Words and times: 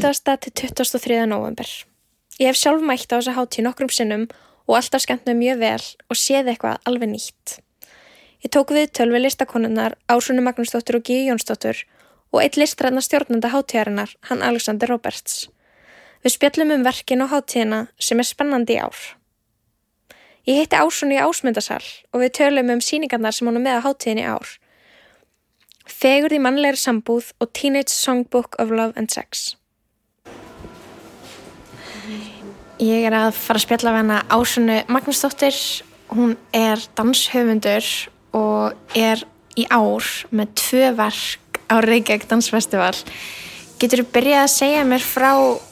20. 0.00 0.36
til 0.40 0.52
23. 0.52 1.26
november. 1.26 1.68
Ég 2.40 2.48
hef 2.48 2.56
sjálf 2.56 2.80
mætt 2.80 3.10
á 3.12 3.20
þessa 3.20 3.34
hátíð 3.36 3.66
nokkrum 3.66 3.90
sinnum 3.92 4.22
og 4.64 4.78
alltaf 4.78 5.02
skemmt 5.04 5.26
með 5.28 5.36
mjög 5.36 5.58
vel 5.60 5.82
og 6.08 6.16
séð 6.16 6.48
eitthvað 6.48 6.88
alveg 6.88 7.10
nýtt. 7.10 7.58
Ég 8.40 8.48
tók 8.48 8.72
við 8.72 8.94
tölvi 8.96 9.20
listakonunnar 9.20 9.98
Ásunni 10.08 10.40
Magnúsdóttur 10.46 10.96
og 10.96 11.04
Gíu 11.04 11.26
Jónsdóttur 11.28 11.82
og 12.32 12.40
eitt 12.40 12.56
listræðna 12.56 13.04
stjórnanda 13.04 13.52
hátíðarinnar, 13.52 14.16
hann 14.30 14.40
Alexander 14.40 14.88
Roberts. 14.88 15.50
Við 16.24 16.36
spjallum 16.38 16.72
um 16.78 16.88
verkin 16.88 17.26
og 17.26 17.34
hátíðina 17.34 17.84
sem 18.00 18.24
er 18.24 18.30
spennandi 18.30 18.78
í 18.78 18.80
ár. 18.80 19.04
Ég 20.48 20.62
heitti 20.62 20.80
Ásunni 20.80 21.20
í 21.20 21.22
Ásmundasal 21.26 21.84
og 22.14 22.24
við 22.24 22.38
tölum 22.40 22.72
um 22.72 22.80
síningarnar 22.80 23.36
sem 23.36 23.52
hún 23.52 23.60
er 23.60 23.68
með 23.68 23.84
á 23.84 23.86
hátíðin 23.90 24.24
í 24.24 24.28
ár. 24.32 24.56
Fegur 25.84 26.32
því 26.32 26.44
mannlegri 26.48 26.86
sambúð 26.88 27.34
og 27.36 27.52
Teenage 27.52 27.92
Songbook 27.92 28.56
of 28.56 28.72
Love 28.72 28.96
and 28.96 29.12
Sex. 29.12 29.59
Ég 32.80 33.04
er 33.04 33.12
að 33.12 33.34
fara 33.36 33.60
að 33.60 33.64
spjalla 33.66 33.92
við 33.92 34.00
hana 34.00 34.18
Ásunnu 34.32 34.76
Magnúsdóttir. 34.88 35.56
Hún 36.16 36.30
er 36.56 36.80
danshöfundur 36.96 37.84
og 38.32 38.96
er 38.96 39.20
í 39.60 39.66
ár 39.68 40.06
með 40.32 40.54
tvö 40.62 40.88
verk 40.96 41.60
á 41.68 41.76
Reykjavík 41.84 42.24
Dansfestival. 42.30 42.94
Getur 43.80 44.00
þú 44.00 44.14
byrjað 44.14 44.46
að 44.46 44.54
segja 44.54 44.86
mér 44.88 45.04
frá 45.04 45.30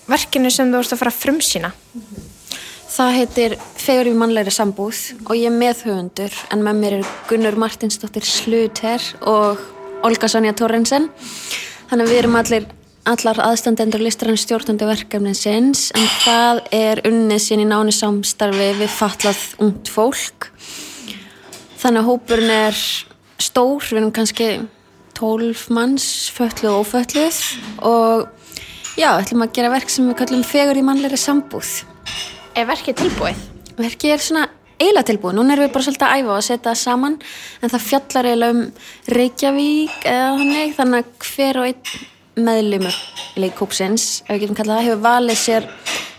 verkinu 0.08 0.52
sem 0.52 0.68
þú 0.68 0.82
vorust 0.82 0.96
að 0.98 1.00
fara 1.00 1.14
að 1.14 1.22
frumsýna? 1.22 1.72
Það 2.92 3.16
heitir 3.16 3.56
Fegur 3.80 4.12
í 4.12 4.16
mannlegri 4.20 4.52
sambúð 4.52 5.00
og 5.24 5.34
ég 5.38 5.48
er 5.48 5.56
meðhöfundur 5.56 6.38
en 6.52 6.64
með 6.66 6.82
mér 6.82 6.98
er 6.98 7.12
Gunnur 7.30 7.56
Martinsdóttir 7.56 8.28
Sluter 8.28 9.12
og 9.24 9.64
Olga 10.04 10.28
Sonja 10.28 10.52
Torrensen. 10.52 11.08
Þannig 11.88 12.04
að 12.04 12.12
við 12.12 12.20
erum 12.20 12.36
allir 12.36 12.68
allar 13.08 13.38
aðstandendur 13.40 14.02
listrann 14.04 14.36
stjórnandi 14.38 14.86
verkefnin 14.88 15.36
sinns 15.36 15.88
en 15.96 16.08
það 16.22 16.60
er 16.74 17.00
unnið 17.08 17.40
sín 17.40 17.62
í 17.62 17.68
náni 17.68 17.94
samstarfi 17.94 18.72
við 18.78 18.90
fatlað 18.92 19.40
ungt 19.64 19.88
fólk. 19.92 20.48
Þannig 21.78 22.02
að 22.02 22.08
hópurinn 22.10 22.52
er 22.52 22.82
stór, 23.38 23.86
við 23.86 24.00
erum 24.00 24.12
kannski 24.14 24.48
12 25.18 25.64
manns, 25.74 26.08
fölluð 26.34 26.72
og 26.72 26.82
ofölluð 26.82 27.38
og 27.86 28.28
já, 28.98 29.12
ætlum 29.14 29.46
að 29.46 29.54
gera 29.56 29.72
verk 29.72 29.90
sem 29.92 30.10
við 30.10 30.18
kallum 30.20 30.44
fegur 30.46 30.78
í 30.78 30.84
mannleiri 30.84 31.18
sambúð. 31.18 31.72
Er 32.58 32.68
verkið 32.68 33.00
tilbúið? 33.04 33.42
Verkið 33.78 34.14
er 34.14 34.22
svona 34.22 34.44
eiginlega 34.78 35.08
tilbúið, 35.08 35.38
núna 35.38 35.54
erum 35.54 35.66
við 35.66 35.74
bara 35.74 35.86
svolítið 35.88 36.06
að 36.08 36.20
æfa 36.20 36.30
og 36.30 36.36
að 36.36 36.46
setja 36.50 36.68
það 36.68 36.78
saman 36.82 37.18
en 37.62 37.72
það 37.72 37.88
fjallar 37.88 38.28
eiginlega 38.30 38.54
um 38.54 38.62
Reykjavík 39.16 40.06
eða 40.12 40.30
þannig, 40.38 40.78
þannig 40.78 41.02
að 41.02 41.28
hver 41.32 41.60
og 41.62 41.68
einn 41.72 42.06
meðlumur 42.38 42.96
leikópsins, 43.38 44.22
ef 44.26 44.34
við 44.34 44.44
getum 44.44 44.58
kallað 44.58 44.78
það, 44.78 44.88
hefur 44.88 45.02
valið 45.06 45.40
sér 45.42 45.68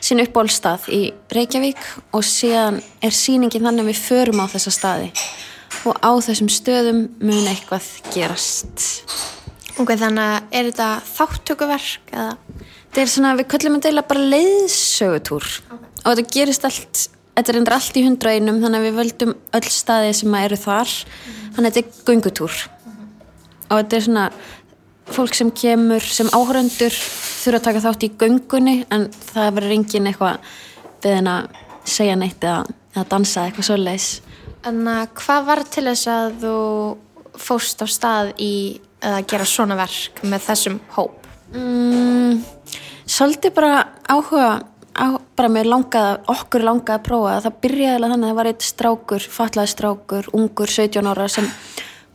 sín 0.04 0.24
uppbólstað 0.24 0.88
í 0.96 1.02
Reykjavík 1.36 1.82
og 2.16 2.24
síðan 2.26 2.80
er 3.04 3.16
síningin 3.16 3.66
þannig 3.66 3.86
að 3.86 3.92
við 3.92 4.02
förum 4.06 4.42
á 4.44 4.46
þessa 4.52 4.74
staði 4.74 5.10
og 5.88 6.00
á 6.02 6.12
þessum 6.24 6.50
stöðum 6.52 7.04
mun 7.24 7.50
eitthvað 7.50 7.88
gerast. 8.14 8.88
Ok, 9.80 9.94
þannig 10.00 10.26
að 10.26 10.58
er 10.60 10.70
þetta 10.72 10.90
þáttökuverk 11.14 12.12
eða? 12.16 12.34
Þetta 12.90 13.04
er 13.04 13.12
svona, 13.14 13.36
við 13.38 13.48
kallum 13.54 13.78
þetta 13.78 13.90
eiginlega 13.92 14.10
bara 14.10 14.28
leiðsögutúr 14.34 15.48
okay. 15.70 15.90
og 16.02 16.08
þetta 16.10 16.34
gerist 16.36 16.66
allt, 16.68 17.04
þetta 17.38 17.54
er 17.54 17.60
endur 17.60 17.76
allt 17.78 18.00
í 18.00 18.06
hundra 18.08 18.34
einum 18.34 18.60
þannig 18.64 18.82
að 18.82 18.88
við 18.88 19.00
völdum 19.00 19.36
öll 19.60 19.70
staði 19.72 20.16
sem 20.18 20.38
eru 20.40 20.58
þar, 20.60 20.96
mm 20.96 21.12
-hmm. 21.14 21.52
þannig 21.56 21.70
að 21.70 21.78
þetta 21.78 21.86
er 21.86 22.10
göngutúr 22.10 22.56
mm 22.58 22.96
-hmm. 22.96 23.12
og 23.70 23.76
þetta 23.78 24.00
er 24.00 24.06
svona 24.08 24.26
fólk 25.16 25.36
sem 25.38 25.52
kemur 25.56 26.04
sem 26.04 26.30
áhöröndur 26.34 26.96
þurfa 26.96 27.60
að 27.60 27.66
taka 27.68 27.84
þátt 27.86 28.06
í 28.06 28.12
göngunni 28.22 28.76
en 28.94 29.08
það 29.32 29.54
verður 29.58 29.76
engin 29.78 30.10
eitthvað 30.12 30.52
beðin 31.04 31.32
að 31.32 31.62
segja 31.90 32.18
neitt 32.20 32.44
eða, 32.44 32.64
eða 32.96 33.08
dansa 33.14 33.46
eitthvað 33.48 33.70
svo 33.70 33.80
leiðis 33.80 34.10
En 34.68 34.84
hvað 35.16 35.46
var 35.48 35.64
til 35.72 35.86
þess 35.88 36.10
að 36.12 36.34
þú 36.42 36.56
fóst 37.40 37.80
á 37.80 37.88
stað 37.88 38.34
í 38.44 38.54
að 39.00 39.22
gera 39.32 39.48
svona 39.48 39.78
verk 39.80 40.20
með 40.28 40.48
þessum 40.50 40.80
hóp? 40.98 41.28
Mm, 41.56 42.42
Svolítið 43.10 43.56
bara 43.56 43.88
áhuga 44.06 44.50
á, 44.94 45.08
bara 45.36 45.50
mér 45.50 45.66
langaði, 45.66 46.20
okkur 46.30 46.66
langaði 46.68 46.98
að 47.00 47.06
prófa 47.08 47.38
það 47.46 47.56
byrjaði 47.64 48.02
þannig 48.04 48.18
að 48.20 48.28
það 48.28 48.38
var 48.40 48.50
eitt 48.52 48.66
strákur 48.68 49.26
fatlaði 49.34 49.72
strákur, 49.72 50.30
ungur 50.38 50.74
17 50.76 51.10
ára 51.10 51.30
sem 51.32 51.48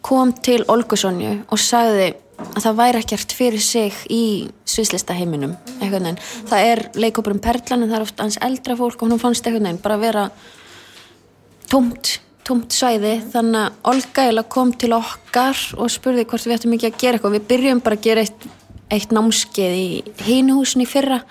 kom 0.05 0.35
til 0.45 0.61
Olgusonju 0.71 1.33
og 1.49 1.61
sagði 1.61 2.13
að 2.55 2.65
það 2.65 2.81
væri 2.81 3.01
ekkert 3.05 3.33
fyrir 3.37 3.63
sig 3.63 3.95
í 4.11 4.25
svislista 4.65 5.15
heiminum 5.15 5.55
það 5.81 6.61
er 6.61 6.85
leikópurum 6.99 7.41
Perlan 7.43 7.85
en 7.85 7.91
það 7.91 7.97
er 7.99 8.07
oft 8.09 8.21
hans 8.23 8.39
eldra 8.43 8.77
fólk 8.79 9.03
og 9.03 9.11
hún 9.11 9.23
fannst 9.23 9.47
veginn 9.47 9.81
bara 9.83 9.99
að 9.99 10.07
vera 10.09 10.29
tómt, 11.71 12.19
tómt 12.47 12.75
svæði. 12.75 13.17
Þannig 13.33 13.61
að 13.63 13.89
Olga 13.91 14.45
kom 14.51 14.73
til 14.79 14.93
okkar 14.97 15.59
og 15.79 15.91
spurði 15.93 16.27
hvort 16.29 16.47
við 16.47 16.59
ættum 16.59 16.77
ekki 16.77 16.91
að 16.91 17.01
gera 17.01 17.19
eitthvað. 17.19 17.37
Við 17.39 17.49
byrjum 17.53 17.83
bara 17.85 17.99
að 17.99 18.07
gera 18.09 18.25
eitt, 18.25 18.47
eitt 18.95 19.15
námskeið 19.15 19.79
í 19.79 19.89
hínuhúsin 20.27 20.85
í 20.85 20.89
fyrra. 20.89 21.23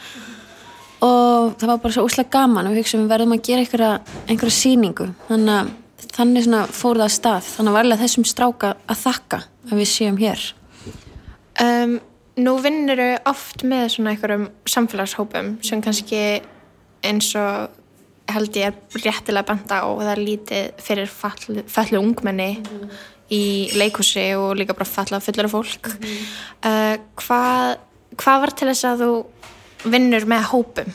Og 1.04 1.54
það 1.60 1.70
var 1.70 1.80
bara 1.84 1.96
svo 1.96 2.08
úslega 2.08 2.32
gaman 2.34 2.68
og 2.68 2.74
við 2.74 2.84
hugsaum 2.84 3.06
við 3.06 3.14
verðum 3.14 3.36
að 3.36 3.46
gera 3.50 3.64
einhverja, 3.64 3.94
einhverja 4.28 4.58
síningu 4.58 5.10
þannig 5.28 5.56
að 5.58 5.72
þannig 6.14 6.50
fór 6.72 7.00
það 7.00 7.08
að 7.08 7.16
stað. 7.18 7.48
Þannig 7.58 7.72
að 7.72 7.80
varlega 7.80 8.04
þessum 8.04 8.28
stráka 8.30 8.76
að 8.88 9.02
þakka 9.02 9.40
að 9.70 9.80
við 9.82 9.90
séum 9.92 10.20
hér 10.22 10.46
Um, 11.62 12.00
nú 12.42 12.56
vinnir 12.64 12.98
þau 12.98 13.32
oft 13.34 13.64
með 13.68 13.88
svona 13.94 14.14
einhverjum 14.14 14.48
samfélagshópum 14.66 15.58
sem 15.66 15.82
kannski 15.86 16.42
eins 17.06 17.30
og 17.38 17.70
held 18.32 18.58
ég 18.58 18.72
er 18.72 19.04
réttilega 19.04 19.52
benda 19.52 19.82
og 19.90 20.02
það 20.02 20.12
er 20.14 20.22
lítið 20.24 20.70
fyrir 20.82 21.12
fallu, 21.12 21.66
fallu 21.70 22.00
ungmenni 22.00 22.58
mm 22.58 22.66
-hmm. 22.66 22.90
í 23.30 23.44
leikúsi 23.78 24.34
og 24.36 24.56
líka 24.58 24.74
bara 24.74 24.86
falla 24.86 25.20
fullur 25.20 25.46
af 25.46 25.52
fólk 25.52 25.88
mm 25.88 26.00
-hmm. 26.02 26.18
uh, 26.70 26.98
hvað, 27.16 27.78
hvað 28.16 28.40
var 28.40 28.50
til 28.50 28.68
þess 28.68 28.84
að 28.84 29.02
þú 29.02 29.26
vinnur 29.86 30.26
með 30.26 30.44
hópum? 30.52 30.94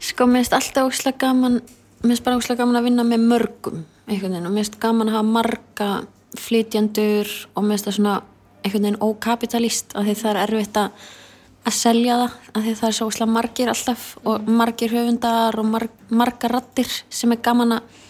Sko 0.00 0.24
mér 0.26 0.32
finnst 0.32 0.52
alltaf 0.52 0.88
óslægt 0.88 1.18
gaman 1.18 1.62
mér 2.02 2.08
finnst 2.08 2.24
bara 2.24 2.36
óslægt 2.36 2.58
gaman 2.58 2.76
að 2.76 2.84
vinna 2.84 3.02
með 3.02 3.20
mörgum 3.20 3.84
einhvern 4.08 4.32
veginn 4.32 4.46
og 4.46 4.52
mér 4.52 4.64
finnst 4.64 4.80
gaman 4.80 5.08
að 5.08 5.12
hafa 5.12 5.22
marga 5.22 6.06
flytjandur 6.38 7.28
og 7.54 7.62
mér 7.62 7.70
finnst 7.70 7.86
það 7.86 7.94
svona 7.94 8.22
einhvern 8.64 8.88
veginn 8.88 9.02
ókapitalist 9.04 9.94
af 9.94 10.06
því 10.06 10.16
það 10.20 10.30
er 10.30 10.40
erfitt 10.44 10.80
að, 10.80 11.04
að 11.64 11.76
selja 11.76 12.16
það 12.16 12.38
af 12.54 12.64
því 12.64 12.74
það 12.80 12.88
er 12.88 12.96
svo 12.96 13.10
svolítið 13.10 13.34
margir 13.34 13.72
alltaf 13.74 14.06
og 14.24 14.48
margir 14.62 14.96
höfundar 14.96 15.60
og 15.60 15.68
marg, 15.68 16.00
margar 16.08 16.56
rattir 16.58 16.90
sem 17.08 17.34
er 17.34 17.42
gaman 17.44 17.78
að 17.78 18.02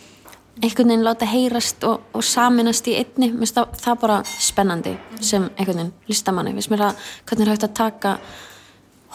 einhvern 0.62 0.90
veginn 0.92 1.04
láta 1.04 1.26
heyrast 1.26 1.84
og, 1.88 2.02
og 2.14 2.24
saminast 2.24 2.86
í 2.86 2.96
einni, 3.00 3.32
mér 3.32 3.42
finnst 3.42 3.58
það, 3.58 3.78
það 3.82 4.02
bara 4.04 4.18
spennandi 4.30 4.96
sem 5.20 5.48
einhvern 5.56 5.80
veginn 5.80 5.94
listamanni, 6.10 6.54
finnst 6.54 6.70
mér 6.70 6.84
að 6.88 7.08
hvernig 7.26 7.46
er 7.46 7.54
hægt 7.54 7.66
að 7.68 7.78
taka 7.80 8.12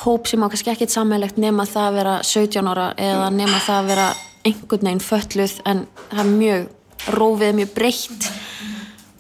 hóp 0.04 0.28
sem 0.28 0.44
á 0.44 0.48
kannski 0.48 0.74
ekkit 0.74 0.94
sammeilegt 0.94 1.40
nema 1.40 1.66
það 1.68 1.88
að 1.88 2.00
vera 2.00 2.18
17 2.28 2.72
ára 2.72 2.90
eða 3.00 3.30
nema 3.36 3.62
það 3.64 3.78
að 3.78 3.90
vera 3.94 4.10
einhvern 4.48 4.90
veginn 4.90 5.04
fölluð 5.04 5.56
en 5.68 5.86
það 6.10 6.22
er 6.24 6.32
mjög 6.36 6.68
rófið, 7.16 7.56
mjög 7.60 7.74
breytt 7.76 8.30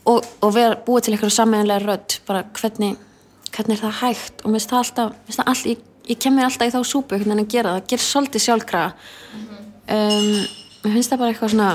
og, 0.10 0.26
og 0.44 0.56
vera 0.56 0.80
búið 0.86 1.06
til 1.06 1.16
eitthvað 1.16 1.36
sammeðanlega 1.36 1.86
rödd 1.86 2.18
bara 2.28 2.46
hvernig, 2.58 2.96
hvernig 3.54 3.78
er 3.78 3.84
það 3.84 4.00
hægt 4.00 4.44
og 4.44 4.50
mér 4.54 4.60
finnst 4.60 4.74
það 4.74 4.82
alltaf, 4.84 5.20
það 5.36 5.52
all, 5.54 5.60
ég, 5.74 5.84
ég 6.10 6.22
kemur 6.24 6.48
alltaf 6.48 6.72
í 6.72 6.74
þá 6.76 6.80
súpu 6.88 7.18
veginn 7.18 7.44
að 7.44 7.52
gera 7.54 7.76
það, 7.76 7.86
ger 7.92 8.06
svolítið 8.06 8.46
sjálfkraga 8.46 8.90
mm 8.94 9.46
-hmm. 9.46 9.70
um, 9.98 10.34
mér 10.84 10.98
finnst 10.98 11.14
það 11.14 11.22
bara 11.24 11.34
eitthvað 11.34 11.56
svona 11.56 11.72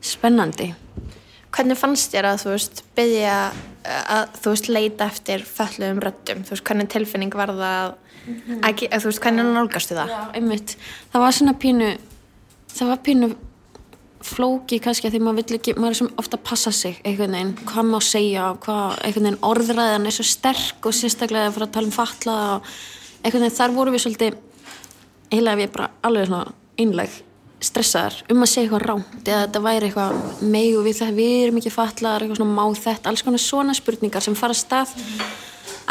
spennandi 0.00 0.74
Hvernig 1.54 1.78
fannst 1.78 2.10
þér 2.10 2.26
að 2.26 2.40
þú 2.42 2.48
veist 2.50 2.80
byggja 2.96 3.34
að 3.84 4.30
þú 4.42 4.50
veist 4.50 4.68
leita 4.68 5.06
eftir 5.06 5.44
fölluðum 5.46 6.00
röddum, 6.02 6.40
þú 6.42 6.50
veist 6.50 6.64
hvernig 6.66 6.88
tilfinning 6.90 7.34
var 7.34 7.48
það 7.48 7.94
mm 8.26 8.40
-hmm. 8.46 8.58
að, 8.64 8.88
að 8.90 9.00
þú 9.02 9.06
veist 9.10 9.22
hvernig 9.22 9.44
nálgastu 9.44 9.94
það? 9.94 10.08
Já, 10.08 10.34
einmitt, 10.34 10.76
það 11.12 11.20
var 11.20 11.32
svona 11.32 11.54
pínu 11.54 11.98
það 12.74 12.88
var 12.88 12.98
pínu 13.06 13.36
flóki 14.24 14.80
kannski 14.82 15.10
því 15.12 15.20
maður 15.22 15.40
vill 15.40 15.58
ekki, 15.58 15.76
maður 15.76 15.94
er 15.94 16.00
sem 16.00 16.10
ofta 16.22 16.38
að 16.38 16.46
passa 16.48 16.72
sig 16.74 16.96
einhvern 17.04 17.36
veginn, 17.36 17.52
hvað 17.68 17.90
maður 17.90 18.08
segja 18.08 18.48
hvað, 18.64 18.96
einhvern 19.04 19.28
veginn 19.28 19.44
orðræðan 19.50 20.08
er 20.08 20.16
svo 20.16 20.26
sterk 20.28 20.88
og 20.88 20.96
sérstaklega 20.96 21.52
fara 21.54 21.68
að 21.68 21.76
tala 21.76 21.90
um 21.90 21.94
fatla 21.94 22.38
einhvern 23.22 23.46
veginn 23.46 23.58
þar 23.58 23.76
voru 23.76 23.94
við 23.94 24.04
svolítið 24.06 24.40
eiginlega 25.30 25.60
við 25.60 25.72
bara 25.76 25.90
alveg 26.08 26.28
svona 26.30 26.54
einleg 26.80 27.20
stressaðar 27.64 28.16
um 28.32 28.42
að 28.44 28.50
segja 28.50 28.66
eitthvað 28.66 28.86
rámt 28.88 29.28
eða 29.28 29.44
þetta 29.44 29.62
væri 29.64 29.88
eitthvað 29.88 30.48
megu 30.54 30.82
við 30.84 30.98
það, 31.00 31.14
við 31.20 31.36
erum 31.42 31.60
ekki 31.60 31.72
fatlaðar 31.74 32.24
eitthvað 32.24 32.40
svona 32.40 32.56
má 32.58 32.80
þetta, 32.80 33.10
alls 33.10 33.24
konar 33.24 33.42
svona 33.44 33.76
spurningar 33.76 34.24
sem 34.24 34.36
fara 34.38 34.56
stað. 34.56 34.92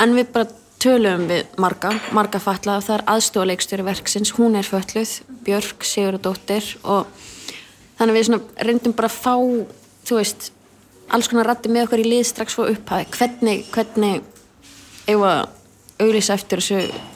En 0.01 0.13
við 0.17 0.29
bara 0.35 0.49
töluðum 0.83 1.27
við 1.29 1.53
marga, 1.63 1.93
marga 2.15 2.41
fatlaða 2.43 2.83
það 2.83 2.97
er 2.97 3.05
aðstofuleikstjóri 3.13 3.87
verksins, 3.87 4.33
hún 4.37 4.57
er 4.59 4.67
fölluð 4.67 5.13
Björg 5.45 5.85
Sigurðardóttir 5.87 6.73
og 6.83 7.07
þannig 8.03 8.13
að 8.13 8.19
við 8.19 8.27
svona 8.27 8.67
reyndum 8.67 8.95
bara 8.97 9.07
að 9.07 9.17
fá 9.23 9.35
þú 10.03 10.19
veist, 10.19 10.51
alls 11.15 11.29
konar 11.31 11.47
rætti 11.47 11.71
með 11.71 11.87
okkur 11.87 12.03
í 12.03 12.09
lið 12.09 12.23
strax 12.27 12.57
frá 12.57 12.67
upphæði 12.73 13.09
hvernig, 13.15 13.65
hvernig 13.71 14.21
ef 15.07 15.25
auglýsa 16.03 16.35
eftir 16.35 16.59
þessu? 16.59 17.09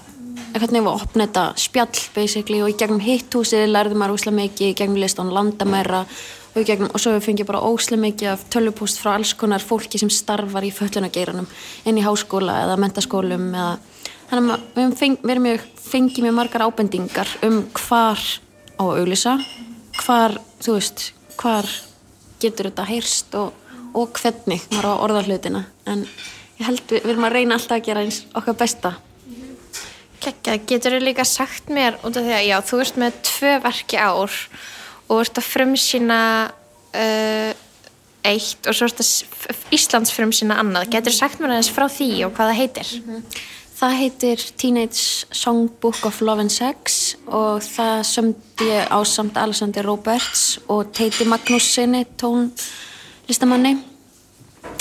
Hvernig 0.58 0.82
við 0.82 0.90
opna 0.90 1.28
þetta 1.28 1.44
spjall 1.60 2.04
basically 2.16 2.64
og 2.64 2.72
í 2.72 2.78
gegnum 2.80 3.04
hitthúsið 3.04 3.68
lærðum 3.70 4.00
maður 4.02 4.16
óslega 4.16 4.40
mikið, 4.40 4.72
í 4.72 4.78
gegnum 4.80 5.02
listan 5.02 5.34
landamæra 5.36 6.00
og, 6.06 6.64
gegnum, 6.66 6.90
og 6.96 7.04
svo 7.04 7.14
fengið 7.22 7.50
bara 7.52 7.62
óslega 7.68 8.06
mikið 8.06 8.32
af 8.32 8.48
tölvupúst 8.54 9.02
frá 9.04 9.14
alls 9.18 9.36
konar 9.38 9.62
fólki 9.62 10.00
sem 10.02 10.10
starfar 10.14 10.66
í 10.66 10.72
föllunageiranum 10.74 11.50
inn 11.86 12.00
í 12.00 12.06
háskóla 12.06 12.62
eða 12.64 12.80
mentaskólum 12.82 13.52
eða 13.52 13.76
þannig 14.32 14.56
að 14.56 14.66
við, 14.80 14.98
feng, 15.04 15.22
við 15.22 15.44
mjög, 15.46 15.70
fengið 15.92 16.26
mjög 16.26 16.38
margar 16.40 16.66
ábendingar 16.66 17.38
um 17.46 17.62
hvar 17.76 18.24
á 18.80 18.84
að 18.88 19.04
auglýsa 19.04 19.38
hvar, 20.04 20.38
þú 20.64 20.78
veist, 20.78 21.12
hvar 21.38 21.68
getur 22.42 22.70
þetta 22.70 22.88
heyrst 22.88 23.36
og, 23.40 23.54
og 23.98 24.18
hvernig 24.22 24.64
maður 24.72 24.92
á 24.94 25.04
orðarhlutina 25.08 25.66
en 25.90 26.06
ég 26.58 26.66
held 26.70 26.84
við, 26.88 27.04
við 27.04 27.14
erum 27.14 27.28
að 27.30 27.38
reyna 27.38 27.58
alltaf 27.58 27.78
að 27.80 27.86
gera 27.90 28.06
eins 28.06 28.24
okkar 28.38 28.58
besta 28.58 28.96
Kekja, 30.18 30.58
getur 30.68 30.98
þú 30.98 31.04
líka 31.06 31.24
sagt 31.28 31.70
mér 31.70 32.00
út 32.02 32.18
af 32.18 32.26
því 32.26 32.34
að 32.34 32.48
já, 32.48 32.58
þú 32.66 32.80
ert 32.82 32.98
með 33.00 33.18
tvö 33.28 33.52
verki 33.64 34.00
ár 34.02 34.38
og 35.08 35.22
ert 35.22 35.40
að 35.40 35.46
frumsýna 35.46 36.22
uh, 36.50 37.52
eitt 38.28 38.68
og 38.68 38.76
svo 38.76 38.90
ert 38.90 39.04
að 39.04 39.62
Íslands 39.78 40.14
frumsýna 40.16 40.58
annað. 40.62 40.90
Getur 40.96 41.14
þú 41.14 41.20
sagt 41.20 41.40
mér 41.42 41.54
aðeins 41.54 41.72
frá 41.72 41.86
því 41.92 42.10
og 42.28 42.34
hvað 42.36 42.52
það 42.52 42.60
heitir? 42.62 42.90
Mm 42.98 43.14
-hmm. 43.14 43.38
Það 43.78 43.92
heitir 43.94 44.42
Teenage 44.58 45.28
Songbook 45.38 46.00
of 46.08 46.24
Love 46.26 46.42
and 46.42 46.50
Sex 46.50 47.12
og 47.30 47.60
það 47.62 48.00
sömdi 48.10 48.70
ég 48.72 48.88
á 48.90 48.98
samt 49.06 49.38
Alessandri 49.38 49.84
Roberts 49.86 50.56
og 50.66 50.90
Teiti 50.98 51.28
Magnúsinni, 51.30 52.02
tónlistamanni 52.18 53.76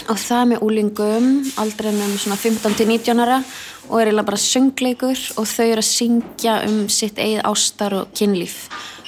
og 0.08 0.16
það 0.16 0.48
með 0.54 0.64
úlingum 0.64 1.28
aldrei 1.60 1.92
um 1.92 2.16
svona 2.16 2.38
15-19 2.40 3.20
ára 3.26 3.42
og 3.90 4.00
er 4.00 4.08
eiginlega 4.08 4.30
bara 4.30 4.40
söngleikur 4.46 5.22
og 5.36 5.52
þau 5.52 5.66
eru 5.66 5.84
að 5.84 5.90
syngja 5.90 6.56
um 6.64 6.80
sitt 6.88 7.20
eigið 7.20 7.44
ástar 7.52 8.00
og 8.00 8.16
kynlíf. 8.16 8.58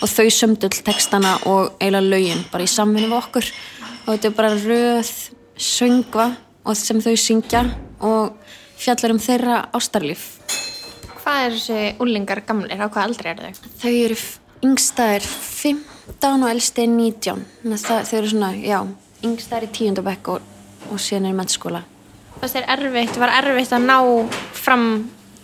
Og 0.04 0.12
þau 0.12 0.28
sömdu 0.28 0.68
all 0.68 0.84
textana 0.84 1.38
og 1.48 1.80
eiginlega 1.80 2.12
laugin 2.12 2.44
bara 2.52 2.68
í 2.68 2.74
samfunni 2.76 3.08
við 3.08 3.20
okkur. 3.22 3.52
Og 4.04 4.12
þetta 4.12 4.28
er 4.28 4.36
bara 4.36 4.54
röð 4.68 5.16
söngva 5.56 6.30
sem 6.76 7.00
þau 7.00 7.14
syngja 7.16 7.64
og 8.04 8.36
fjallar 8.78 9.14
um 9.14 9.22
þeirra 9.22 9.58
ástarlíf 9.76 10.26
Hvað 11.18 11.44
er 11.44 11.56
þessi 11.58 11.80
úlingar 12.00 12.40
gamlir? 12.48 12.80
Á 12.80 12.88
hvað 12.88 13.10
aldrei 13.10 13.32
eru 13.34 13.48
þau? 13.50 13.66
Þau 13.82 13.90
eru 13.92 14.16
yngstaðir 14.64 15.26
15 15.28 16.46
og 16.46 16.48
elsti 16.54 16.86
19 16.88 17.44
það, 17.74 18.00
þau 18.08 18.16
eru 18.18 18.32
svona, 18.32 18.50
já, 18.56 18.78
yngstaðir 19.26 19.68
í 19.68 19.74
tíundabekk 19.76 20.32
og, 20.34 20.48
og 20.88 21.02
síðan 21.02 21.28
er 21.30 21.38
mennskóla 21.38 21.84
Það 22.38 22.56
er 22.60 22.66
erfitt, 22.76 23.16
var 23.18 23.34
erfitt 23.34 23.74
að 23.74 23.86
ná 23.88 23.98
fram 24.54 24.88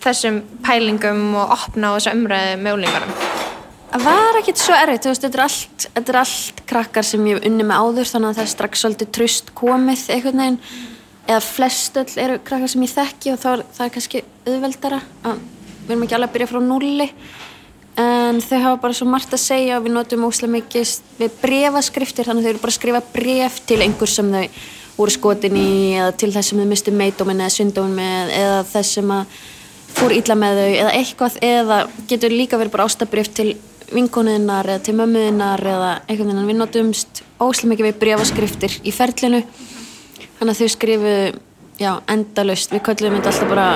þessum 0.05 0.43
pælingum 0.65 1.33
og 1.41 1.55
opna 1.57 1.95
þessu 1.97 2.13
umræðu 2.15 2.59
með 2.63 2.79
úlingarum? 2.79 3.15
Það 3.95 4.05
var 4.09 4.39
ekkert 4.41 4.61
svo 4.63 4.75
erfitt, 4.75 5.07
veist, 5.07 5.23
þetta, 5.23 5.39
er 5.39 5.45
allt, 5.45 5.87
þetta 5.87 6.13
er 6.13 6.19
allt 6.21 6.63
krakkar 6.71 7.07
sem 7.07 7.27
ég 7.31 7.45
unni 7.47 7.67
með 7.67 7.83
áður 7.83 8.11
þannig 8.11 8.31
að 8.31 8.39
það 8.39 8.45
er 8.45 8.53
strax 8.53 8.83
svolítið 8.83 9.13
tröst 9.19 9.53
komið 9.59 10.05
einhvern 10.15 10.43
veginn 10.43 10.59
eða 11.25 11.41
flestöll 11.41 12.21
eru 12.21 12.39
krakkar 12.45 12.71
sem 12.71 12.85
ég 12.85 12.93
þekki 12.93 13.33
og 13.33 13.49
er, 13.49 13.65
það 13.77 13.87
er 13.87 13.93
kannski 13.97 14.23
auðveldara 14.45 15.01
að 15.25 15.43
við 15.85 15.95
erum 15.95 16.07
ekki 16.07 16.17
alveg 16.17 16.31
að 16.31 16.37
byrja 16.37 16.51
frá 16.51 16.61
núli 16.65 17.09
en 18.01 18.41
þau 18.43 18.59
hafa 18.59 18.79
bara 18.83 18.97
svo 18.97 19.07
margt 19.09 19.35
að 19.37 19.45
segja 19.45 19.79
og 19.79 19.85
við 19.87 19.95
notum 19.95 20.27
óslega 20.27 20.57
mikið 20.57 20.95
við 21.21 21.37
brefaskriftir 21.43 22.29
þannig 22.29 22.43
að 22.43 22.49
þau 22.49 22.53
eru 22.53 22.63
bara 22.65 22.75
að 22.75 22.79
skrifa 22.79 23.03
bref 23.15 23.59
til 23.69 23.81
einhver 23.85 24.11
sem 24.11 24.33
þau 24.35 24.47
voru 24.95 25.15
skotin 25.15 25.59
í 25.59 25.69
eða 25.99 26.15
til 26.19 26.31
þess 26.35 26.53
sem 26.53 26.63
þau 26.63 26.71
mistu 26.71 26.95
meidómin 26.95 27.43
eða 27.43 27.55
syndómin 27.55 27.99
með 27.99 28.33
eða 28.39 28.59
þess 28.73 28.99
sem 28.99 29.15
að 29.15 29.39
fór 29.95 30.17
ítla 30.17 30.37
með 30.39 30.61
þau 30.61 30.73
eða 30.73 30.97
eitthvað 30.99 31.39
eða 31.47 31.79
getur 32.11 32.35
líka 32.35 32.59
verið 32.61 32.75
bara 32.75 32.89
ástabrif 32.89 33.31
til 33.35 33.55
vinkonuðinnar 33.95 34.71
eða 34.75 34.83
til 34.85 34.97
mömmuðinnar 34.99 35.63
eða 35.71 35.93
eitthvað 36.09 36.45
við 36.51 36.59
notumst 36.59 37.23
óslæm 37.39 37.75
mikið 37.75 37.91
við 37.91 38.03
brefaskriftir 38.03 38.79
í 38.83 38.95
ferlinu 38.95 39.45
þannig 40.39 40.55
að 40.55 40.61
þau 40.61 40.71
skrifu 40.75 41.17
já, 41.81 41.91
endalust, 42.11 42.73
við 42.75 42.85
köllum 42.89 43.19
þetta 43.19 43.33
alltaf 43.33 43.53
bara 43.53 43.69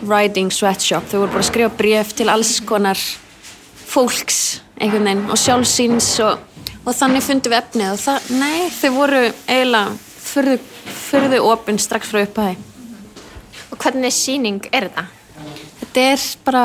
writing 0.00 0.52
sweatshop, 0.54 1.08
þau 1.10 1.18
voru 1.24 1.32
bara 1.34 1.44
að 1.44 1.50
skrifa 1.50 1.74
bref 1.80 2.14
til 2.16 2.28
alls 2.32 2.54
konar 2.66 3.00
fólks 3.90 4.60
einhvern 4.80 5.08
veginn 5.10 5.26
og 5.28 5.40
sjálfsýns 5.40 6.14
og, 6.24 6.40
og 6.84 6.96
þannig 6.96 7.26
fundum 7.26 7.52
við 7.52 7.60
efnið 7.60 7.92
og 7.92 8.02
það, 8.06 8.32
nei, 8.40 8.58
þau 8.78 8.90
voru 8.96 9.22
eiginlega 9.46 9.98
fyrðu 11.10 11.40
opinn 11.50 11.80
strax 11.82 12.12
frá 12.12 12.22
upphæði 12.22 12.58
Og 13.70 13.78
hvernig 13.78 14.14
síning 14.14 14.62
er 14.74 14.88
þetta? 14.88 15.04
Þetta 15.80 16.06
er 16.12 16.24
bara 16.46 16.64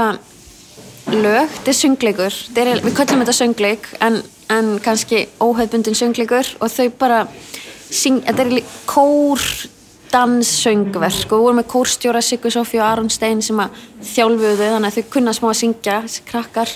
lög, 1.13 1.51
þetta 1.57 1.71
er 1.71 1.77
söngleikur. 1.80 2.39
Er, 2.57 2.71
við 2.81 2.95
kallum 2.98 3.21
þetta 3.21 3.36
söngleik 3.38 3.89
en, 4.03 4.19
en 4.53 4.71
kannski 4.83 5.25
óhauðbundin 5.39 5.98
söngleikur. 5.98 6.50
Og 6.59 6.74
þau 6.74 6.88
bara 6.98 7.21
syng, 7.89 8.21
þetta 8.25 8.45
er 8.45 8.75
kór 8.89 9.41
danssöngverk 10.15 11.31
og 11.33 11.39
við 11.39 11.43
vorum 11.43 11.59
með 11.59 11.67
kórstjóra 11.71 12.21
Sigur 12.23 12.53
Sofí 12.53 12.79
og 12.79 12.87
Aron 12.87 13.09
Stein 13.11 13.41
sem 13.43 13.59
að 13.59 13.75
þjálfuðu 14.13 14.69
þannig 14.75 14.91
að 14.91 14.99
þau 14.99 15.11
kunna 15.15 15.33
smá 15.35 15.49
að 15.49 15.59
syngja 15.61 15.97
þessi 16.05 16.23
krakkar 16.29 16.71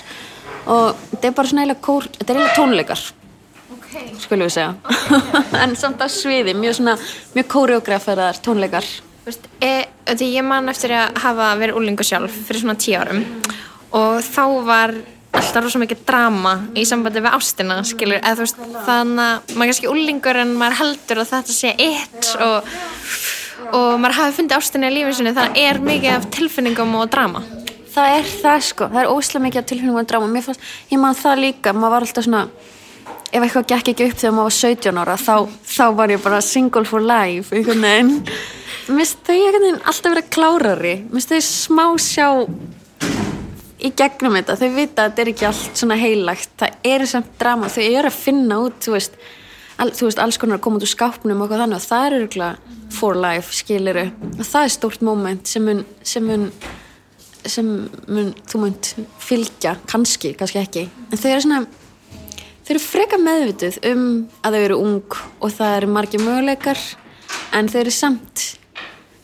og 0.70 0.98
þetta 1.12 1.30
er 1.30 1.36
bara 1.38 1.50
svona 1.50 1.64
eiginlega 1.64 1.86
kór, 1.86 2.08
þetta 2.18 2.32
er 2.32 2.40
eiginlega 2.40 2.58
tónleikar 2.58 3.04
okay. 3.76 4.10
skulum 4.20 4.48
við 4.48 4.56
segja 4.56 4.74
okay. 4.82 5.60
en 5.62 5.76
samt 5.78 6.04
á 6.04 6.08
sviði, 6.12 6.56
mjög 6.58 6.80
svona 6.80 6.96
mjög 7.36 7.48
kóreograferaðar 7.54 8.42
tónleikar 8.44 8.90
e, 9.62 9.72
ég 10.26 10.44
man 10.46 10.68
eftir 10.72 10.96
að 10.98 11.22
hafa 11.24 11.54
verið 11.60 11.80
úlingu 11.80 12.06
sjálf 12.06 12.34
fyrir 12.48 12.64
svona 12.64 12.78
tíu 12.80 12.98
árum 13.00 13.24
og 13.96 14.20
þá 14.26 14.44
var 14.66 14.94
alltaf 15.30 15.64
rosa 15.64 15.80
mikið 15.80 16.02
drama 16.06 16.54
í 16.78 16.84
sambandi 16.88 17.22
við 17.22 17.36
ástina 17.36 17.78
skilur, 17.86 18.18
eða 18.18 18.36
þú 18.38 18.46
veist 18.46 18.60
þannig 18.86 19.22
að 19.24 19.54
maður 19.54 19.62
er 19.62 19.70
kannski 19.70 19.90
úlingur 19.90 20.40
en 20.42 20.56
maður 20.58 20.78
heldur 20.80 21.22
að 21.22 21.30
þetta 21.34 21.56
sé 21.56 21.72
eitt 21.76 22.30
og, 22.46 22.72
og 23.70 23.88
maður 24.02 24.18
hafi 24.18 24.36
fundið 24.40 24.58
ástina 24.58 24.90
í 24.90 24.96
lífið 24.96 25.16
sinni 25.20 25.34
þannig 25.36 25.60
að 25.60 25.70
er 25.70 25.80
mikið 25.86 26.16
af 26.16 26.28
tilfinningum 26.34 26.98
og 26.98 27.12
drama. 27.14 27.44
Það 27.90 28.16
er 28.16 28.28
það 28.42 28.66
sko, 28.66 28.90
það 28.90 29.00
er 29.02 29.14
óslæm 29.14 29.46
mikið 29.46 29.62
af 29.62 29.70
tilfinningum 29.70 30.02
og 30.02 30.10
drama, 30.10 30.42
fannst, 30.46 30.68
ég 30.90 31.02
man 31.02 31.18
það 31.18 31.42
líka, 31.44 31.74
maður 31.74 31.96
var 31.96 32.06
alltaf 32.06 32.26
svona 32.26 32.44
ef 33.30 33.44
eitthvað 33.44 33.68
gekk 33.70 33.92
ekki 33.92 34.08
upp 34.08 34.18
þegar 34.18 34.34
maður 34.34 34.48
var 34.48 34.56
17 34.58 35.00
ára 35.00 35.16
þá, 35.20 35.34
þá 35.70 35.84
var 35.98 36.12
ég 36.14 36.22
bara 36.24 36.40
single 36.42 36.86
for 36.86 37.04
life 37.04 37.54
einhvern 37.54 37.86
veginn. 37.86 38.12
Mér 38.90 39.06
finnst 39.06 39.20
þau 39.26 39.36
alltaf 39.86 40.10
verið 40.10 40.30
klárari. 40.34 40.94
Mér 41.06 41.20
finnst 41.20 41.34
þau 41.34 41.42
smá 41.46 41.84
sjá 42.02 42.28
í 43.86 43.92
gegnum 43.96 44.36
þetta. 44.38 44.56
Þau 44.60 44.70
vita 44.76 45.04
að 45.04 45.10
þetta 45.10 45.22
er 45.22 45.30
ekki 45.32 45.46
allt 45.48 45.80
svona 45.82 45.98
heilagt. 46.00 46.52
Það 46.60 46.90
eru 46.92 47.08
samt 47.10 47.30
drama, 47.40 47.70
þau 47.72 47.82
eru 47.84 48.10
að 48.10 48.18
finna 48.18 48.58
út 48.64 48.78
þú 48.84 48.94
veist, 48.96 49.16
all, 49.80 49.90
þú 49.96 50.08
veist 50.08 50.22
alls 50.24 50.40
konar 50.40 50.60
að 50.60 50.64
koma 50.66 50.80
út 50.80 50.86
úr 50.86 50.92
skápnum 50.92 51.44
og 51.44 51.54
þannig 51.54 51.80
og 51.80 51.86
það 51.86 52.06
er 52.06 52.18
öruglega 52.18 52.76
for 52.90 53.18
life, 53.18 53.54
skiliru 53.54 54.06
og 54.10 54.44
það 54.44 54.64
er 54.66 54.72
stórt 54.74 55.04
moment 55.06 55.50
sem 55.50 55.64
mun 55.64 55.84
sem 56.02 56.24
mun, 56.26 56.48
sem 57.46 57.68
mun 58.10 58.32
þú 58.50 58.64
munt 58.64 58.94
fylgja, 59.22 59.76
kannski, 59.90 60.34
kannski 60.38 60.62
ekki. 60.62 60.86
En 61.10 61.20
þau 61.20 61.30
eru 61.30 61.44
svona 61.46 61.60
þau 62.64 62.72
eru 62.74 62.82
freka 62.84 63.20
meðvituð 63.20 63.80
um 63.92 64.06
að 64.44 64.56
þau 64.56 64.64
eru 64.64 64.80
ung 64.84 65.20
og 65.40 65.54
það 65.54 65.76
eru 65.78 65.92
margi 65.94 66.22
möguleikar 66.22 66.82
en 67.56 67.70
þau 67.70 67.80
eru 67.84 67.94
samt 67.94 68.46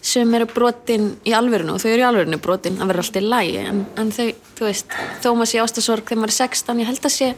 sem 0.06 0.34
eru 0.38 0.46
brotin 0.50 1.08
í 1.26 1.32
alverðinu 1.34 1.74
og 1.74 1.82
þau 1.82 1.88
eru 1.90 2.02
í 2.04 2.06
alverðinu 2.06 2.38
brotin 2.42 2.78
að 2.78 2.92
vera 2.92 3.02
alltaf 3.02 3.22
í 3.22 3.26
lægi 3.26 3.62
en, 3.64 3.80
en 3.98 4.12
þau, 4.14 4.28
þú 4.58 4.68
veist, 4.68 4.94
þó 5.24 5.28
maður 5.32 5.50
sé 5.50 5.62
ástasorg 5.64 6.06
þegar 6.06 6.22
maður 6.22 6.34
er 6.34 6.38
16, 6.38 6.82
ég 6.82 6.90
held 6.90 7.08
að 7.08 7.14
sé 7.16 7.30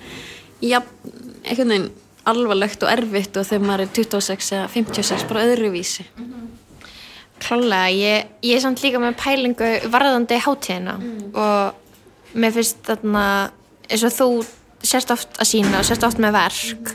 ja, 0.68 0.82
einhvern 1.44 1.72
veginn 1.72 1.88
alvarlegt 2.28 2.84
og 2.84 2.92
erfitt 2.92 3.38
og 3.40 3.46
þegar 3.48 3.64
maður 3.64 3.84
er 3.86 3.92
26 3.96 4.52
eða 4.58 4.68
56, 4.74 5.24
bara 5.30 5.46
öðruvísi. 5.48 6.04
Klálega, 7.38 7.88
ég, 7.94 8.30
ég 8.44 8.58
er 8.58 8.64
samt 8.64 8.82
líka 8.82 9.00
með 9.00 9.16
pælingu 9.22 9.68
varðandi 9.92 10.40
hátíðina 10.42 10.96
mm. 10.98 11.18
og 11.38 12.36
mér 12.38 12.56
finnst 12.56 12.82
þarna 12.88 13.24
eins 13.88 14.04
og 14.04 14.16
þú 14.16 14.28
sérst 14.84 15.12
oft 15.14 15.38
að 15.38 15.50
sína 15.54 15.80
og 15.80 15.86
sérst 15.86 16.04
oft 16.06 16.20
með 16.22 16.36
verk 16.36 16.92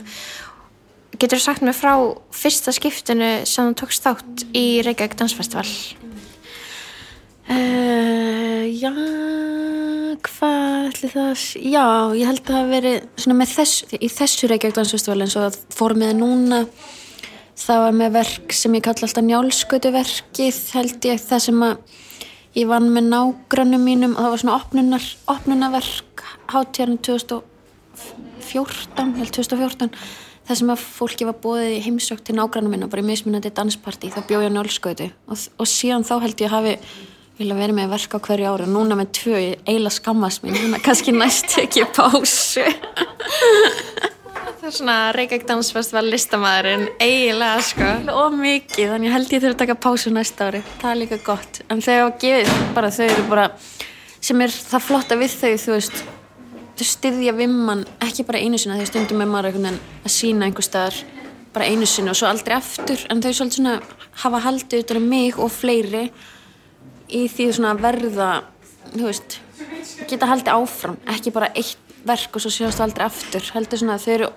getur 1.20 1.38
þú 1.38 1.44
sagt 1.44 1.64
mér 1.64 1.76
frá 1.76 1.92
fyrsta 2.34 2.74
skiptinu 2.74 3.30
sem 3.48 3.70
þú 3.70 3.78
tókst 3.82 4.06
þátt 4.06 4.46
í 4.56 4.66
Reykjavík 4.86 5.18
Dansfestival? 5.20 5.68
Uh, 7.44 8.64
Já 8.74 8.90
hvað 10.24 10.88
ætli 10.88 11.08
það 11.12 11.42
já, 11.60 11.84
ég 12.16 12.28
held 12.28 12.50
að 12.50 12.74
það 12.74 13.36
með 13.36 13.50
þess, 13.52 13.74
í 13.94 14.08
þessu 14.12 14.48
Reykjavík 14.50 14.76
Dansfestival 14.78 15.24
eins 15.24 15.36
og 15.38 15.42
það 15.46 15.56
fór 15.74 15.92
með 15.98 16.12
núna. 16.20 16.58
Það 17.64 17.78
var 17.84 17.94
með 18.00 18.10
verk 18.16 18.48
sem 18.56 18.74
ég 18.74 18.84
kalla 18.84 19.06
alltaf 19.06 19.26
njálskötuverkið 19.28 20.56
held 20.74 21.00
ég. 21.10 21.18
Það 21.22 21.40
sem 21.46 21.58
að 21.66 21.74
ég 22.58 22.66
vann 22.70 22.88
með 22.94 23.04
nágrannum 23.12 23.82
mínum 23.86 24.16
og 24.16 24.22
það 24.22 24.32
var 24.32 24.40
svona 24.42 24.58
opnunar, 24.60 25.04
opnunarverk 25.34 26.14
2000 26.50 26.96
2014, 27.04 29.14
held 29.18 29.32
2014 29.34 29.90
það 30.44 30.60
sem 30.60 30.74
að 30.74 30.84
fólki 30.84 31.26
var 31.28 31.40
bóðið 31.42 31.72
í 31.78 31.82
heimsökt 31.86 32.26
til 32.28 32.36
nágrannu 32.38 32.70
minna, 32.72 32.90
bara 32.90 33.04
í 33.04 33.08
mismunandi 33.08 33.52
dansparti 33.54 34.12
þá 34.12 34.22
bjóð 34.28 34.46
ég 34.46 34.52
á 34.52 34.56
njálskautu 34.58 35.10
og, 35.10 35.44
og 35.58 35.70
síðan 35.70 36.06
þá 36.06 36.14
held 36.24 36.44
ég 36.44 36.50
að 36.50 36.56
hafi 36.58 36.78
vil 37.38 37.50
að 37.50 37.62
vera 37.64 37.74
með 37.74 37.94
verk 37.94 38.14
á 38.14 38.18
hverju 38.22 38.50
ári 38.50 38.66
og 38.66 38.70
núna 38.70 38.98
með 38.98 39.08
tvö, 39.18 39.38
ég 39.42 39.62
eiginlega 39.66 39.96
skammast 39.96 40.44
mín. 40.44 40.54
Þannig 40.54 40.78
að 40.78 40.84
kannski 40.86 41.14
næst 41.16 41.56
ekki 41.58 41.86
pásu. 41.96 42.66
Það 44.64 44.68
er 44.70 44.76
svona 44.78 44.98
Reykjavík 45.12 45.46
Dansfestival 45.48 46.04
listamæðurinn 46.08 46.86
eiginlega 47.02 47.64
sko. 47.66 47.88
og 48.14 48.36
mikið, 48.38 48.92
þannig 48.92 49.10
ég 49.10 49.16
held 49.16 49.34
ég 49.34 49.42
þurfa 49.42 49.56
að 49.56 49.62
taka 49.64 49.76
pásu 49.86 50.12
næsta 50.14 50.48
ári, 50.48 50.62
það 50.80 50.92
er 50.92 51.00
líka 51.02 51.18
gott. 51.26 51.60
En 51.68 51.82
þegar 51.84 52.06
að 52.06 52.14
gefið, 52.22 52.54
bara 52.78 52.92
þau 52.94 53.04
eru 53.08 53.26
bara 53.28 53.48
sem 54.24 54.46
er 54.46 54.54
það 54.54 54.86
flotta 54.86 55.18
við 55.20 55.34
þau 55.34 55.50
þú 55.66 55.74
veist, 55.74 56.04
þau 56.74 56.86
styðja 56.90 57.34
vimman 57.38 57.84
ekki 58.02 58.26
bara 58.26 58.40
einu 58.42 58.58
sinna, 58.58 58.78
þau 58.80 58.90
stundum 58.90 59.20
með 59.22 59.30
maður 59.30 59.50
einhvern 59.50 59.68
veginn 59.68 60.04
að 60.04 60.14
sína 60.14 60.48
einhver 60.48 60.66
staðar 60.66 61.02
bara 61.54 61.68
einu 61.70 61.86
sinna 61.86 62.14
og 62.14 62.18
svo 62.18 62.30
aldrei 62.30 62.56
aftur 62.56 63.04
en 63.10 63.22
þau 63.22 63.30
svolítið 63.30 63.60
svona 63.60 63.74
hafa 64.24 64.42
haldið 64.48 64.84
utan 64.84 65.00
um 65.00 65.08
mig 65.12 65.38
og 65.38 65.52
fleiri 65.54 66.08
í 67.14 67.26
því 67.30 67.48
svona 67.54 67.74
verða 67.78 68.30
þú 68.94 69.06
veist, 69.06 69.38
geta 70.10 70.30
haldið 70.30 70.54
áfram 70.56 70.98
ekki 71.14 71.34
bara 71.34 71.52
eitt 71.54 71.78
verk 72.04 72.34
og 72.36 72.42
svo 72.42 72.52
sjáast 72.52 72.80
það 72.80 72.88
aldrei 72.88 73.06
aftur 73.06 73.52
heldur 73.54 73.80
svona 73.80 73.98
að 73.98 74.06
þau 74.06 74.14
eru 74.16 74.32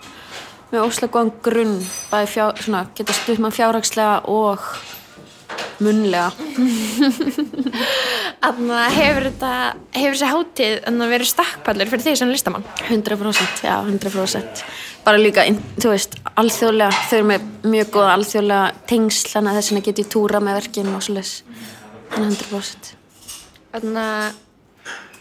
með 0.68 1.10
góðan 1.14 1.34
grunn 1.44 1.76
bæði 2.12 2.30
fjár, 2.36 2.62
svona, 2.62 2.86
geta 2.96 3.16
stuð 3.16 3.42
mann 3.44 3.56
fjárhagslega 3.56 4.22
og 4.28 4.64
munlega 5.84 6.32
Þannig 8.48 8.74
að 8.78 8.96
hefur 8.96 9.26
þetta, 9.28 9.52
hefur 9.98 10.16
þessi 10.16 10.30
hátíð 10.32 10.76
en 10.90 11.04
að 11.04 11.14
vera 11.14 11.28
stakkpallur 11.28 11.92
fyrir 11.92 12.06
því 12.06 12.14
sem 12.22 12.32
listamann? 12.32 12.68
100% 12.88 13.66
já, 13.68 13.76
100% 13.76 14.64
bara 15.08 15.22
líka, 15.22 15.46
þú 15.80 15.94
veist, 15.94 16.18
alþjóðlega 16.36 17.06
þau 17.08 17.18
eru 17.18 17.28
með 17.30 17.46
mjög 17.72 17.94
góða 17.96 18.16
alþjóðlega 18.18 18.88
tengsl 18.90 19.32
þannig 19.32 19.52
að 19.52 19.60
þess 19.60 19.72
vegna 19.72 19.86
get 19.88 20.02
ég 20.04 20.12
túra 20.12 20.44
með 20.44 20.60
verkin 20.62 20.92
og 20.94 21.06
þannig 21.06 21.32
100% 22.18 22.94
Þannig 23.78 24.04
að 24.04 24.47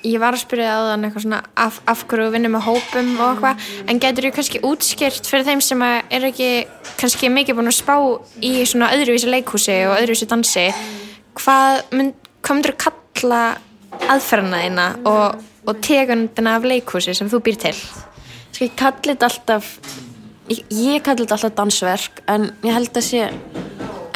ég 0.06 0.20
var 0.22 0.36
að 0.36 0.42
spyrja 0.44 0.72
á 0.72 0.80
þann 0.90 1.06
eitthvað 1.08 1.24
svona 1.24 1.40
af, 1.66 1.80
af 1.90 2.04
hverju 2.08 2.26
við 2.26 2.36
vinnum 2.36 2.54
með 2.56 2.66
hópum 2.66 3.10
og 3.16 3.26
eitthvað 3.32 3.90
en 3.90 4.00
getur 4.02 4.26
þú 4.26 4.32
kannski 4.36 4.62
útskýrt 4.66 5.30
fyrir 5.30 5.46
þeim 5.48 5.62
sem 5.64 5.84
að 5.86 6.14
er 6.18 6.26
ekki 6.30 6.50
kannski 7.00 7.30
mikið 7.32 7.58
búin 7.58 7.72
að 7.72 7.78
spá 7.80 7.96
í 8.44 8.52
svona 8.68 8.92
öðruvísi 8.94 9.30
leikhúsi 9.32 9.76
og 9.88 9.96
öðruvísi 9.98 10.28
dansi 10.30 10.66
hvað, 11.36 11.82
mynd, 11.96 12.30
hvað 12.40 12.58
myndur 12.58 12.76
þú 12.76 12.94
kalla 13.16 13.42
aðferðina 14.12 14.62
þína 14.64 14.88
og, 15.08 15.44
og 15.66 15.84
tegundina 15.84 16.56
af 16.58 16.66
leikhúsi 16.68 17.14
sem 17.16 17.30
þú 17.32 17.42
býr 17.46 17.60
til? 17.66 17.76
Sko 18.52 18.68
ég 18.68 18.76
kalli 18.78 19.14
þetta 19.14 19.30
alltaf 19.30 19.72
ég, 20.52 20.62
ég 20.70 21.04
kalli 21.04 21.26
þetta 21.26 21.38
alltaf 21.40 21.56
dansverk 21.60 22.22
en 22.32 22.50
ég 22.64 22.76
held 22.76 22.92
að 22.92 23.08
sé 23.08 23.26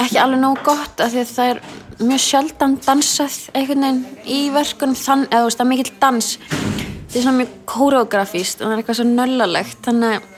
ekki 0.01 0.21
alveg 0.21 0.41
nóg 0.43 0.63
gott 0.65 1.03
af 1.03 1.13
því 1.13 1.25
að 1.25 1.33
það 1.35 1.55
er 1.55 1.63
mjög 2.01 2.21
sjaldan 2.25 2.77
dansað 2.85 3.37
einhvern 3.55 3.85
veginn 3.85 4.03
í 4.27 4.39
verkunum 4.55 4.97
þann, 4.99 5.27
eða 5.29 5.43
þú 5.43 5.49
veist, 5.49 5.59
það 5.61 5.65
er 5.67 5.71
mikill 5.71 5.95
dans. 6.01 6.29
Þetta 6.41 7.19
er 7.19 7.25
svona 7.25 7.39
mjög 7.41 7.55
koreografíst 7.75 8.61
og 8.61 8.67
það 8.69 8.75
er 8.77 8.83
eitthvað 8.83 8.99
svo 9.01 9.07
nöllalegt 9.11 9.81
þannig 9.87 10.15
að 10.17 10.29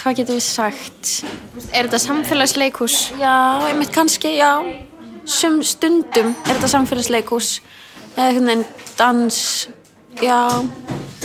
hvað 0.00 0.16
getum 0.20 0.38
við 0.38 0.44
sagt? 0.46 1.10
Er 1.74 1.88
þetta 1.88 2.00
samfélagsleikhús? 2.06 2.98
já, 3.20 3.34
einmitt 3.68 3.92
kannski, 3.92 4.36
já. 4.38 4.52
Sum 5.28 5.58
stundum 5.66 6.30
er 6.46 6.54
þetta 6.54 6.70
samfélagsleikús 6.72 7.50
eða 8.16 8.28
einhvern 8.30 8.46
veginn 8.52 8.64
dans 8.96 9.40
já, 10.22 10.38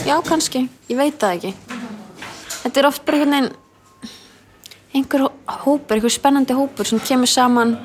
já 0.06 0.16
kannski. 0.28 0.66
Ég 0.90 0.98
veit 1.00 1.16
það 1.18 1.38
ekki. 1.38 1.54
Þetta 2.66 2.80
er 2.82 2.88
oft 2.90 3.04
bara 3.06 3.16
einhvern 3.22 3.38
veginn 3.38 3.54
einhver 4.96 5.26
hó- 5.26 5.56
hópur, 5.64 5.96
einhver 5.96 6.12
spennandi 6.12 6.54
hópur 6.56 6.86
sem 6.88 7.00
kemur 7.00 7.28
saman 7.28 7.76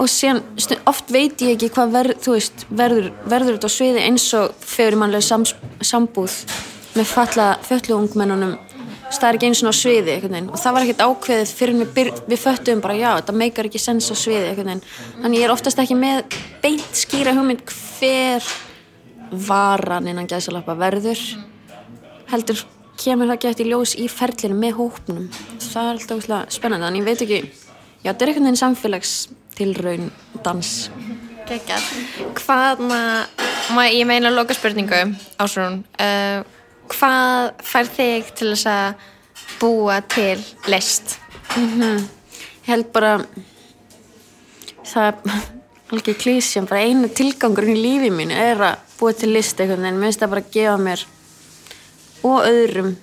og 0.00 0.10
síðan 0.10 0.42
oft 0.90 1.10
veit 1.14 1.42
ég 1.44 1.54
ekki 1.54 1.70
hvað 1.74 1.94
ver, 1.94 2.10
veist, 2.26 2.66
verður, 2.70 3.10
verður 3.30 3.56
þetta 3.56 3.70
á 3.70 3.76
sviði 3.76 4.04
eins 4.08 4.26
og 4.38 4.54
fyrirmannlega 4.66 5.24
sams, 5.24 5.54
sambúð 5.84 6.34
með 6.94 7.10
falla 7.10 7.48
föllu 7.66 7.98
ungmennunum. 8.00 8.56
Það 9.14 9.28
er 9.28 9.36
ekki 9.38 9.46
eins 9.46 9.62
og 9.62 9.76
sviði 9.78 10.14
og 10.42 10.58
það 10.58 10.74
var 10.74 10.84
ekkert 10.84 11.02
ákveðið 11.04 11.50
fyrir 11.54 11.76
við, 11.78 11.90
byr, 11.94 12.10
við 12.26 12.40
föttuðum 12.42 12.82
bara 12.82 12.96
já, 12.98 13.10
þetta 13.20 13.34
meikar 13.38 13.68
ekki 13.68 13.82
sens 13.82 14.10
á 14.10 14.14
sviði 14.18 14.54
þannig 14.58 15.38
ég 15.38 15.46
er 15.46 15.54
oftast 15.54 15.78
ekki 15.78 15.94
með 15.98 16.24
beint 16.64 16.98
skýra 16.98 17.34
hugmynd 17.36 17.62
hver 17.70 18.48
varan 19.46 20.08
innan 20.10 20.26
gæðsalappa 20.30 20.74
verður. 20.80 21.20
Heldur 22.32 22.64
kemur 22.98 23.30
það 23.30 23.42
gett 23.44 23.62
í 23.62 23.68
ljós 23.68 23.94
í 23.98 24.08
ferlinu 24.10 24.58
með 24.58 24.78
hópnum. 24.80 25.28
Það 25.62 25.90
er 25.92 25.94
alltaf 25.94 26.50
spennandi 26.54 26.88
þannig 26.88 27.02
ég 27.02 27.08
veit 27.08 27.24
ekki, 27.24 27.40
já 28.04 28.12
þetta 28.12 28.24
er 28.24 28.30
einhvern 28.30 28.48
veginn 28.50 28.60
samfélags 28.60 29.14
tilraun 29.56 30.10
dans 30.44 30.74
Gekjað. 31.44 31.88
Hvað, 32.38 32.78
ma, 32.88 33.82
ég 33.92 34.06
meina 34.08 34.30
loka 34.32 34.54
spurningu, 34.56 34.96
Ásrún, 35.36 35.82
uh, 36.00 36.40
hvað 36.88 37.50
fær 37.68 37.90
þig 37.92 38.30
til 38.38 38.54
þess 38.54 38.70
að 38.72 39.02
búa 39.60 39.98
til 40.08 40.40
list? 40.72 41.18
ég 41.54 42.70
held 42.70 42.88
bara 42.94 43.18
það 44.88 45.10
er 45.10 45.42
alveg 45.92 46.16
klísjum, 46.22 46.68
bara 46.70 46.86
einu 46.88 47.10
tilgangurinn 47.12 47.76
í 47.76 47.82
lífi 47.82 48.10
mínu 48.14 48.40
er 48.40 48.64
að 48.70 48.96
búa 48.96 49.12
til 49.12 49.34
list 49.34 49.60
einhvern 49.60 49.84
veginn, 49.84 50.00
mér 50.00 50.08
finnst 50.08 50.24
það 50.24 50.32
bara 50.32 50.44
að 50.46 50.54
gefa 50.56 50.78
mér 50.80 51.04
og 52.24 52.48
öðrum 52.48 52.94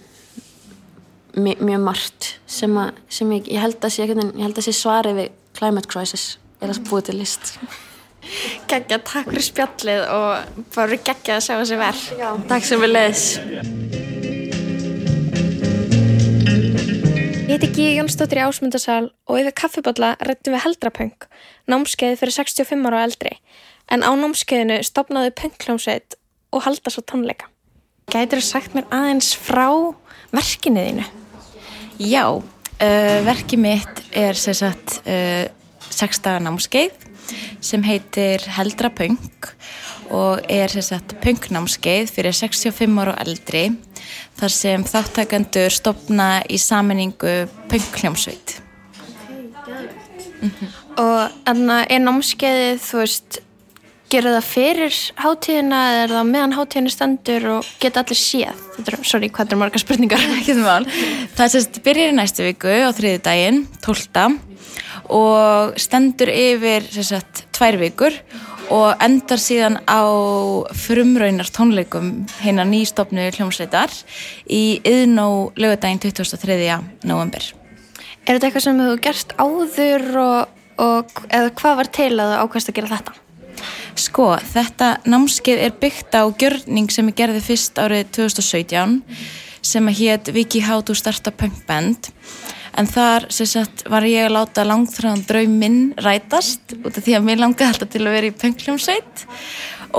mjög 1.38 1.84
margt 1.84 2.34
sem, 2.50 2.74
að, 2.78 2.98
sem 3.12 3.32
ég, 3.38 3.48
ég 3.52 3.64
held 3.64 3.80
að 3.80 3.94
sé 3.94 4.04
einhvern 4.04 4.24
veginn, 4.24 4.38
ég 4.40 4.48
held 4.48 4.60
að 4.60 4.68
sé 4.68 4.76
svarið 4.76 5.18
við 5.22 5.32
climate 5.58 5.92
crisis 5.92 6.26
að 6.62 6.84
búa 6.90 7.06
til 7.06 7.18
list 7.20 7.56
Gekjað, 8.70 9.02
takk 9.02 9.32
fyrir 9.32 9.46
spjallið 9.48 10.04
og 10.14 10.60
bara 10.76 11.00
geggjað 11.02 11.40
að 11.40 11.46
sjá 11.48 11.56
þessi 11.56 11.78
verð. 11.80 12.04
Já, 12.20 12.30
takk 12.52 12.68
sem 12.68 12.84
við 12.84 12.94
leiðis 12.94 13.26
Ég 17.52 17.58
heiti 17.58 17.68
Gíði 17.76 17.96
Jónsdóttir 17.98 18.40
í 18.40 18.44
Ásmundarsal 18.46 19.10
og 19.28 19.42
yfir 19.42 19.56
kaffibotla 19.60 20.14
rættum 20.24 20.54
við 20.56 20.64
heldrapöng, 20.64 21.26
námskeið 21.68 22.16
fyrir 22.22 22.38
65 22.38 22.88
ára 22.88 23.02
og 23.02 23.08
eldri, 23.10 23.34
en 23.92 24.06
á 24.08 24.12
námskeiðinu 24.16 24.78
stopnaði 24.88 25.34
pöngljómsveit 25.36 26.16
og 26.56 26.64
halda 26.64 26.94
svo 26.94 27.04
tónleika. 27.04 27.50
Gætir 28.08 28.40
þú 28.40 28.48
sagt 28.48 28.78
mér 28.78 28.88
aðeins 28.96 29.34
frá 29.36 29.68
verkinu 30.32 30.86
þínu? 30.88 31.10
Já, 32.02 32.26
uh, 32.34 33.18
verkið 33.28 33.60
mitt 33.62 34.00
er 34.18 34.34
sagt 34.34 35.02
uh, 35.06 35.46
sextaga 35.94 36.42
námskeið 36.42 36.96
sem 37.62 37.84
heitir 37.86 38.42
Heldra 38.56 38.90
Punk 38.90 39.52
og 40.10 40.42
er 40.50 40.74
sagt 40.82 41.14
punknámskeið 41.22 42.10
fyrir 42.10 42.34
65 42.34 42.98
ára 43.04 43.14
og 43.14 43.22
eldri 43.22 43.64
þar 44.40 44.56
sem 44.56 44.88
þáttakandur 44.88 45.70
stopna 45.76 46.32
í 46.50 46.58
saminningu 46.58 47.36
punkljómsveit. 47.70 48.58
Og 50.98 51.46
enna 51.48 51.84
er 51.86 52.02
námskeiðið, 52.02 52.82
þú 52.82 53.04
veist, 53.04 53.42
gera 54.12 54.34
það 54.36 54.48
fyrir 54.50 55.00
hátíðina 55.22 55.80
eða 55.92 56.04
er 56.04 56.14
það 56.16 56.30
meðan 56.32 56.56
hátíðinu 56.58 56.92
stendur 56.92 57.48
og 57.56 57.72
geta 57.82 58.04
allir 58.04 58.20
séð? 58.20 58.62
Þetta 58.76 58.94
er, 58.94 58.98
sorry, 59.08 59.32
hvað 59.32 59.52
er 59.56 59.62
marga 59.62 59.82
spurningar? 59.82 60.26
Það 61.38 61.54
sagt 61.56 61.82
byrjar 61.86 62.14
í 62.14 62.18
næstu 62.18 62.48
viku 62.50 62.72
á 62.72 62.92
þriði 62.96 63.22
daginn, 63.26 63.62
12. 63.86 64.40
og 65.12 65.80
stendur 65.80 66.32
yfir 66.34 66.88
sagt 67.02 67.46
tvær 67.56 67.80
vikur 67.82 68.16
og 68.72 69.02
endar 69.04 69.40
síðan 69.42 69.80
á 69.84 70.04
frumraunar 70.78 71.50
tónleikum 71.52 72.12
hérna 72.40 72.64
nýstofnu 72.68 73.28
hljómsveitar 73.36 73.92
í 74.48 74.80
yðnó 74.88 75.52
lögadaginn 75.60 76.00
23. 76.04 76.78
november. 77.04 77.52
Er 78.22 78.38
þetta 78.38 78.48
eitthvað 78.48 78.66
sem 78.68 78.80
þú 78.80 78.88
hefur 78.88 79.04
gert 79.08 79.36
áður 79.42 80.08
og, 80.22 80.56
og 80.86 81.22
eða 81.28 81.52
hvað 81.60 81.78
var 81.82 81.92
til 82.00 82.14
að 82.22 82.38
ákvæmst 82.46 82.72
að 82.72 82.80
gera 82.80 82.96
þetta? 82.96 83.20
Sko, 84.00 84.34
þetta 84.54 84.96
námskeið 85.10 85.64
er 85.68 85.76
byggt 85.82 86.16
á 86.18 86.24
gjörning 86.30 86.92
sem 86.94 87.10
ég 87.12 87.18
gerði 87.18 87.44
fyrst 87.46 87.82
árið 87.82 88.10
2017 88.18 89.02
sem 89.62 89.90
að 89.90 90.00
hétt 90.00 90.32
Viki 90.34 90.64
How 90.66 90.82
to 90.86 90.96
Starta 90.98 91.34
Punk 91.36 91.60
Band. 91.68 92.10
En 92.80 92.88
þar 92.88 93.28
sagt 93.30 93.84
var 93.92 94.06
ég 94.08 94.30
að 94.30 94.36
láta 94.38 94.64
langþráðan 94.66 95.26
draum 95.28 95.58
minn 95.60 95.80
rætast 96.00 96.78
út 96.80 96.96
af 96.96 97.04
því 97.04 97.18
að 97.18 97.28
mér 97.28 97.42
langaði 97.44 97.74
alltaf 97.74 97.92
til 97.92 98.04
að 98.06 98.16
vera 98.16 98.32
í 98.32 98.38
punkljómsveit 98.42 99.26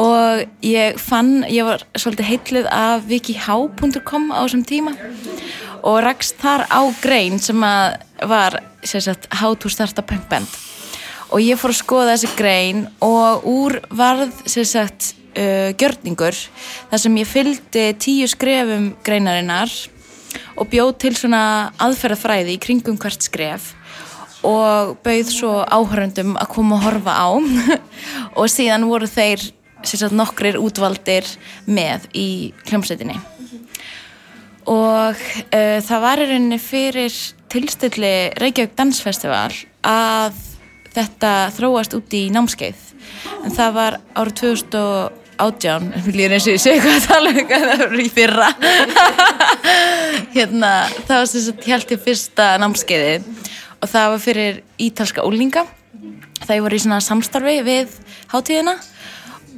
og 0.00 0.64
ég 0.64 0.96
fann, 0.96 1.42
ég 1.52 1.68
var 1.68 1.84
svolítið 1.92 2.30
heitluð 2.30 2.68
af 2.72 3.04
wikihow.com 3.10 4.30
á 4.32 4.40
þessum 4.40 4.64
tíma 4.64 4.96
og 5.84 6.00
rakst 6.06 6.40
þar 6.40 6.64
á 6.72 6.80
grein 7.04 7.36
sem 7.42 7.60
var 7.60 8.62
sagt 8.88 9.28
How 9.36 9.52
to 9.52 9.68
Starta 9.68 10.00
Punk 10.00 10.30
Band 10.32 10.71
og 11.32 11.40
ég 11.40 11.58
fór 11.60 11.72
að 11.72 11.80
skoða 11.80 12.14
þessi 12.14 12.30
grein 12.36 12.84
og 13.04 13.46
úr 13.48 13.78
varð 13.88 14.34
sem 14.44 14.66
sagt 14.68 15.14
uh, 15.32 15.72
gjörningur 15.80 16.36
þar 16.90 17.02
sem 17.04 17.20
ég 17.22 17.30
fylgdi 17.30 17.86
tíu 18.00 18.28
skrefum 18.28 18.92
greinarinnar 19.06 19.72
og 20.60 20.68
bjóð 20.72 20.92
til 21.00 21.14
svona 21.16 21.44
aðferðafræði 21.80 22.56
í 22.56 22.60
kringum 22.60 23.00
hvert 23.00 23.24
skref 23.24 23.72
og 24.46 24.96
bauð 25.06 25.30
svo 25.30 25.52
áhörundum 25.62 26.36
að 26.40 26.50
koma 26.50 26.78
og 26.78 26.86
horfa 26.86 27.14
á. 27.14 27.30
Og 28.40 28.48
síðan 28.50 28.88
voru 28.90 29.06
þeir 29.06 29.44
sagt, 29.86 30.14
nokkrir 30.14 30.58
útvaldir 30.58 31.28
með 31.70 32.08
í 32.18 32.28
hljómsveitinni. 32.66 33.20
Og 34.66 35.14
uh, 35.14 35.78
það 35.86 36.02
var 36.02 36.22
í 36.22 36.26
rauninni 36.30 36.58
fyrir 36.62 37.14
tilstilli 37.52 38.14
Reykjavík 38.40 38.74
Dansfestival 38.78 39.52
að 39.86 40.38
þetta 40.92 41.32
þróast 41.56 41.96
út 41.98 42.16
í 42.16 42.22
námskeið. 42.34 42.86
En 43.42 43.54
það 43.54 43.76
var 43.78 43.98
árið 44.14 44.38
2018 44.42 45.90
við 46.06 46.18
líðum 46.20 46.36
eins 46.36 46.48
og 46.48 46.56
ég 46.56 46.64
segi 46.64 46.82
hvað 46.84 46.98
að 46.98 47.06
tala 47.10 47.32
um 47.32 47.50
hvað 47.50 47.68
það 47.68 47.84
voru 47.84 48.02
í 48.02 48.08
fyrra. 48.16 48.48
Hérna 50.36 50.72
það 51.04 51.14
var 51.16 51.30
sem 51.32 51.46
sagt 51.48 51.70
helt 51.70 51.94
í 51.94 52.00
fyrsta 52.08 52.50
námskeiði 52.62 53.14
og 53.82 53.90
það 53.90 54.10
var 54.14 54.26
fyrir 54.26 54.60
ítalska 54.80 55.24
úlinga 55.26 55.66
það 56.46 56.64
voru 56.64 56.78
í 56.78 56.82
svona 56.82 57.00
samstarfi 57.02 57.58
við 57.66 57.94
hátíðina 58.32 58.76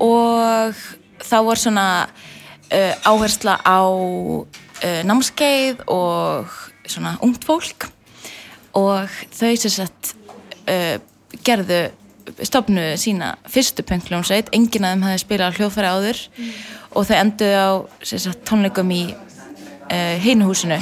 og 0.03 0.85
þá 1.25 1.37
var 1.47 1.61
svona 1.61 1.87
uh, 2.05 2.95
áhersla 3.07 3.57
á 3.63 3.81
uh, 3.87 5.01
námskeið 5.07 5.85
og 5.91 6.53
svona 6.85 7.17
ungt 7.25 7.47
fólk. 7.47 7.89
Og 8.75 9.11
þau 9.33 9.55
sem 9.55 9.73
sagt 9.73 10.15
uh, 10.69 10.99
gerðu 11.45 11.81
stopnu 12.45 12.95
sína 13.01 13.35
fyrstu 13.51 13.85
pöngljónsveit 13.85 14.53
enginn 14.57 14.87
af 14.87 14.95
þeim 14.95 15.07
hafi 15.09 15.23
spilað 15.25 15.59
hljóðfæri 15.59 15.93
áður. 15.93 16.21
Mm. 16.39 16.53
og 16.95 17.07
þau 17.09 17.17
enduði 17.19 17.57
á 17.59 17.71
sagt, 18.07 18.45
tónleikum 18.47 18.91
í 18.95 19.03
uh, 19.15 20.17
heinuhúsinu 20.23 20.79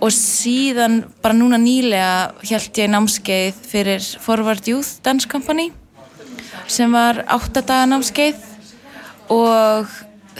og 0.00 0.12
síðan 0.14 1.02
bara 1.20 1.36
núna 1.36 1.58
nýlega 1.60 2.32
held 2.48 2.78
ég 2.80 2.88
námskeið 2.88 3.58
fyrir 3.68 4.06
Forward 4.22 4.68
Youth 4.70 5.02
Dance 5.04 5.28
Company 5.28 5.68
sem 6.70 6.92
var 6.92 7.24
8 7.28 7.62
daga 7.66 7.88
námskeið. 7.90 8.46
Og 9.30 9.90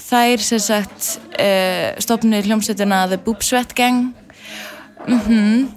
þær 0.00 0.42
sem 0.42 0.62
sagt 0.62 1.08
uh, 1.36 1.90
stopnuði 2.02 2.48
hljómsveitina 2.48 3.04
The 3.10 3.20
Boob 3.22 3.44
Sweat 3.46 3.74
Gang. 3.76 4.14
Mm 5.06 5.20
-hmm. 5.20 5.68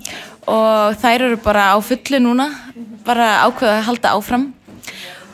Og 0.49 0.97
þær 0.99 1.27
eru 1.29 1.39
bara 1.43 1.71
á 1.73 1.77
fullu 1.83 2.19
núna 2.21 2.49
bara 3.05 3.43
ákveða 3.47 3.79
að 3.79 3.87
halda 3.87 4.13
áfram. 4.17 4.45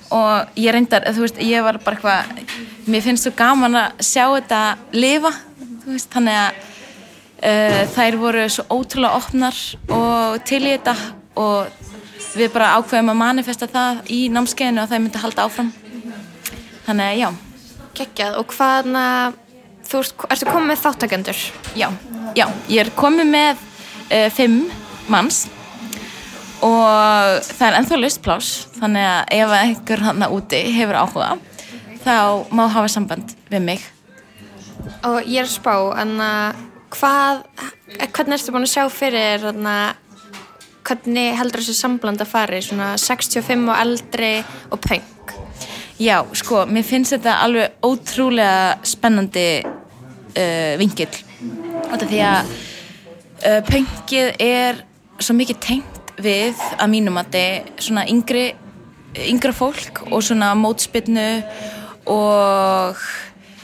Og 0.10 0.58
ég 0.58 0.74
reyndar, 0.74 1.06
þú 1.14 1.26
veist, 1.26 1.42
ég 1.46 1.62
var 1.66 1.78
bara 1.84 1.98
eitthvað, 1.98 2.56
mér 2.90 3.04
finnst 3.06 3.28
þú 3.28 3.34
gaman 3.38 3.78
að 3.78 4.00
sjá 4.08 4.24
þetta 4.26 4.62
lifa, 4.98 5.32
þú 5.84 5.94
veist, 5.94 6.10
þannig 6.16 6.40
að 6.40 6.64
uh, 7.44 7.84
þær 7.94 8.18
voru 8.24 8.48
svo 8.50 8.66
ótrúlega 8.74 9.20
opnar 9.20 9.60
og 9.94 10.40
til 10.50 10.64
í 10.64 10.74
þetta. 10.74 10.96
Og 11.40 11.86
við 12.34 12.50
bara 12.54 12.74
ákveðum 12.80 13.14
að 13.14 13.22
manifesta 13.22 13.70
það 13.70 14.02
í 14.14 14.24
námskeiðinu 14.34 14.84
og 14.84 14.90
það 14.90 15.06
myndi 15.06 15.22
halda 15.22 15.46
áfram. 15.46 15.70
Þannig 16.88 17.06
að 17.06 17.22
já. 17.22 17.30
Gekkjað, 18.00 18.36
og 18.42 18.58
hvaðna 18.58 19.06
þú 19.90 20.04
ert, 20.04 20.28
ertu 20.34 20.50
komið 20.50 20.70
með 20.72 20.84
þáttakendur? 20.84 21.48
Já, 21.78 21.90
já, 22.38 22.46
ég 22.70 22.84
er 22.84 22.94
komið 22.98 23.30
með 23.30 23.66
uh, 24.10 24.30
fimm 24.34 24.64
manns 25.12 25.46
og 26.66 27.46
það 27.46 27.66
er 27.68 27.78
ennþá 27.78 28.00
listplás 28.00 28.50
þannig 28.80 29.06
að 29.08 29.38
ef 29.38 29.54
einhver 29.60 30.04
hann 30.04 30.26
úti 30.28 30.60
hefur 30.76 31.00
áhuga 31.04 31.30
þá 32.04 32.50
má 32.56 32.66
hafa 32.72 32.90
samband 32.92 33.34
við 33.52 33.64
mig. 33.64 33.86
Og 35.06 35.22
ég 35.28 35.44
er 35.44 35.48
að 35.48 35.56
spá 35.56 35.76
en 36.02 36.16
að 36.24 36.62
hvað 36.96 37.42
hvernig 38.16 38.36
erstu 38.38 38.54
búin 38.54 38.66
að 38.66 38.74
sjá 38.74 38.86
fyrir 38.92 39.46
anna, 39.52 39.76
hvernig 40.88 41.38
heldur 41.38 41.62
þessi 41.62 41.78
sambland 41.78 42.24
að 42.24 42.32
fari 42.32 42.62
svona 42.66 42.94
65 42.98 43.68
og 43.70 43.76
eldri 43.78 44.34
og 44.72 44.82
punk? 44.84 45.36
Já, 46.00 46.22
sko, 46.40 46.64
mér 46.66 46.86
finnst 46.88 47.14
þetta 47.18 47.42
alveg 47.44 47.84
ótrúlega 47.84 48.80
spennandi 48.88 49.48
uh, 49.66 50.74
vingil 50.80 51.12
því 52.00 52.22
að 52.24 52.54
uh, 53.44 53.60
punkið 53.68 54.32
er 54.40 54.86
svo 55.20 55.36
mikið 55.38 55.60
tengt 55.64 56.12
við 56.20 56.60
að 56.80 56.92
mínum 56.92 57.20
að 57.20 57.30
þetta 57.30 57.42
er 57.46 57.86
svona 57.86 58.06
yngri 58.12 58.46
yngra 59.30 59.54
fólk 59.56 60.04
og 60.10 60.22
svona 60.24 60.52
mótspinnu 60.58 61.30
og 62.10 63.00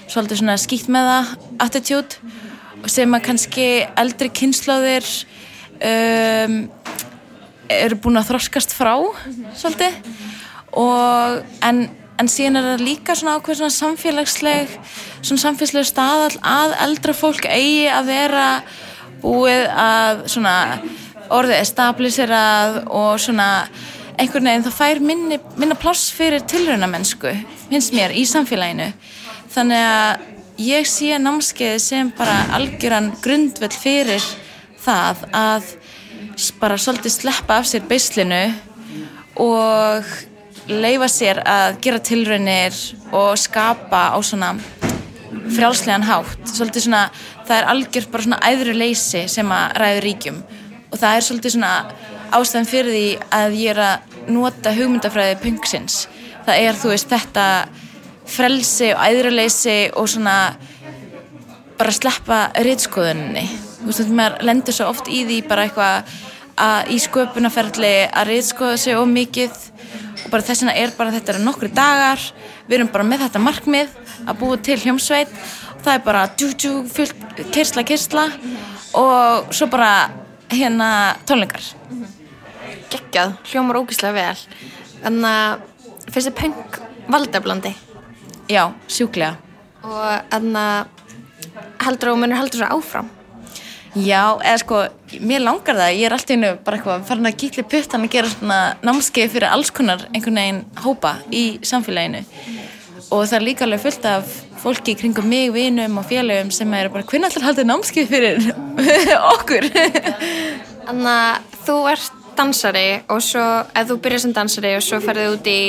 svolítið 0.10 0.42
svona 0.42 0.58
skýtt 0.62 0.90
með 0.94 1.10
það 1.10 1.34
attitude 1.66 2.90
sem 2.92 3.18
að 3.18 3.26
kannski 3.26 3.68
eldri 3.98 4.30
kynnslóðir 4.36 5.08
um, 5.80 6.58
eru 7.72 8.00
búin 8.02 8.20
að 8.20 8.30
þroskast 8.30 8.76
frá 8.78 8.94
svolítið. 9.58 9.96
Og 10.78 11.40
en, 11.66 11.86
en 12.20 12.30
síðan 12.30 12.60
er 12.60 12.68
það 12.74 12.84
líka 12.86 13.16
svona 13.18 13.38
ákveð 13.40 13.62
svona 13.62 13.78
samfélagsleg 13.78 14.76
svona 15.22 15.42
samfélagsleg 15.48 15.88
staðall 15.90 16.36
að 16.46 16.76
eldra 16.86 17.16
fólk 17.18 17.48
eigi 17.50 17.88
að 17.90 18.12
vera 18.12 18.50
búið 19.24 19.66
að 19.72 20.26
svona 20.36 20.56
orðið 21.34 21.62
establiserað 21.62 22.82
og 22.86 23.20
svona 23.22 23.50
einhvern 24.20 24.48
veginn 24.48 24.66
það 24.66 24.78
fær 24.78 25.02
minni, 25.04 25.40
minna 25.60 25.76
pláss 25.80 26.12
fyrir 26.16 26.44
tilraunamennsku 26.48 27.34
finnst 27.70 27.96
mér 27.96 28.14
í 28.16 28.24
samfélaginu. 28.30 28.92
Þannig 29.56 29.86
að 29.90 30.62
ég 30.66 30.88
sé 30.88 31.18
námskeið 31.20 31.78
sem 31.84 32.12
bara 32.16 32.38
algjöran 32.56 33.12
grundveld 33.24 33.76
fyrir 33.76 34.24
það 34.86 35.26
að 35.36 35.74
bara 36.60 36.78
svolítið 36.80 37.16
sleppa 37.16 37.60
af 37.60 37.70
sér 37.70 37.86
beislinu 37.90 38.44
og 39.42 40.08
leifa 40.72 41.08
sér 41.12 41.42
að 41.46 41.80
gera 41.84 42.02
tilraunir 42.04 42.78
og 43.16 43.36
skapa 43.40 44.10
á 44.16 44.18
svona 44.24 44.56
frjálslegan 45.56 46.06
hátt. 46.08 46.40
Svolítið 46.50 46.88
svona, 46.88 47.08
það 47.46 47.58
er 47.58 47.72
algjör 47.74 48.08
bara 48.12 48.28
svona 48.28 48.44
æðru 48.48 48.76
leysi 48.78 49.26
sem 49.32 49.52
að 49.52 49.82
ræður 49.82 50.08
ríkjum 50.08 50.40
og 50.96 51.02
það 51.02 51.18
er 51.18 51.28
svolítið 51.28 51.56
svona 51.58 51.74
ástæðan 52.36 52.72
fyrir 52.72 52.96
því 52.96 53.08
að 53.36 53.58
ég 53.60 53.76
er 53.76 53.84
að 53.84 54.32
nota 54.32 54.74
hugmyndafræði 54.76 55.36
punksins. 55.44 56.00
Það 56.48 56.64
er 56.64 56.80
þú 56.80 56.94
veist 56.94 57.12
þetta 57.12 57.46
frelsi 58.26 58.90
og 58.96 59.04
æðruleysi 59.06 59.78
og 60.00 60.10
svona 60.10 60.40
bara 61.76 61.94
sleppa 61.94 62.40
riðskoðunni 62.64 63.46
þú 63.86 63.92
veist 63.92 64.02
þetta 64.02 64.18
maður 64.18 64.48
lendur 64.50 64.74
svo 64.74 64.88
oft 64.90 65.10
í 65.14 65.20
því 65.28 65.36
bara 65.46 65.68
eitthvað 65.68 66.16
að 66.66 66.92
í 66.96 66.98
sköpunarferðli 67.04 67.94
að 68.08 68.30
riðskoða 68.32 68.80
sig 68.82 68.98
og 68.98 69.08
mikið. 69.12 69.56
Og 70.26 70.32
bara 70.34 70.46
þess 70.48 70.64
vegna 70.64 70.76
er 70.82 70.94
bara 70.98 71.14
þetta 71.14 71.36
er 71.36 71.44
nokkru 71.44 71.70
dagar. 71.76 72.24
Við 72.66 72.78
erum 72.80 72.92
bara 72.94 73.06
með 73.06 73.26
þetta 73.28 73.44
markmið 73.44 73.98
að 74.26 74.40
búa 74.40 74.58
til 74.66 74.80
hljómsveit. 74.82 75.36
Og 75.76 75.84
það 75.86 75.94
er 75.94 76.06
bara 76.08 76.24
djú 76.34 76.50
djú 76.56 76.74
fullt 76.90 77.44
kyrsla 77.54 77.86
kyrsla 77.86 78.30
og 78.96 79.54
svo 79.54 79.68
bara 79.70 79.92
hérna 80.52 80.90
tónleikar. 81.28 81.64
Gekkjað, 82.92 83.36
hljómar 83.50 83.80
ógíslega 83.82 84.14
vel. 84.16 84.38
Þannig 85.02 85.32
að 85.32 86.12
finnst 86.12 86.30
þið 86.30 86.38
punk 86.40 86.80
valdablandi? 87.12 87.74
Já, 88.52 88.64
sjúklega. 88.88 89.36
Og 89.86 90.32
þannig 90.32 90.62
að 90.62 91.86
heldur 91.86 92.12
að 92.12 92.20
munir 92.22 92.40
heldur 92.40 92.66
það 92.66 92.76
áfram? 92.78 93.12
Já, 93.96 94.36
eða 94.44 94.60
sko, 94.60 94.80
mér 95.24 95.46
langar 95.46 95.78
það. 95.80 95.94
Ég 95.96 96.06
er 96.10 96.16
alltaf 96.18 96.36
innu 96.36 96.54
bara 96.66 96.78
eitthvað 96.78 97.06
farin 97.08 97.30
að 97.30 97.38
gítli 97.40 97.64
puttan 97.72 98.04
að 98.04 98.16
gera 98.18 98.32
svona 98.34 98.60
námskeið 98.84 99.36
fyrir 99.38 99.48
alls 99.48 99.72
konar 99.72 100.04
einhvern 100.12 100.42
veginn 100.42 100.64
hópa 100.84 101.14
í 101.32 101.46
samfélaginu 101.64 102.26
og 103.16 103.24
það 103.30 103.38
er 103.40 103.48
líka 103.48 103.66
alveg 103.66 103.82
fullt 103.86 104.06
af 104.10 104.36
fólki 104.62 104.96
kringum 104.98 105.28
mig, 105.30 105.52
vinum 105.54 106.00
og 106.02 106.06
félögum 106.10 106.52
sem 106.54 106.74
er 106.74 106.90
bara 106.94 107.06
hvernig 107.06 107.30
alltaf 107.30 107.46
haldið 107.46 107.68
námskið 107.70 108.12
fyrir 108.12 108.48
okkur? 109.36 109.68
Þannig 110.86 111.12
að 111.12 111.58
þú 111.66 111.76
ert 111.92 112.22
dansari 112.36 112.88
og 113.10 113.22
svo, 113.24 113.44
ef 113.72 113.90
þú 113.90 114.00
byrjar 114.04 114.24
sem 114.26 114.34
dansari 114.36 114.74
og 114.78 114.84
svo 114.86 115.00
ferðið 115.04 115.36
út 115.38 115.50
í 115.50 115.62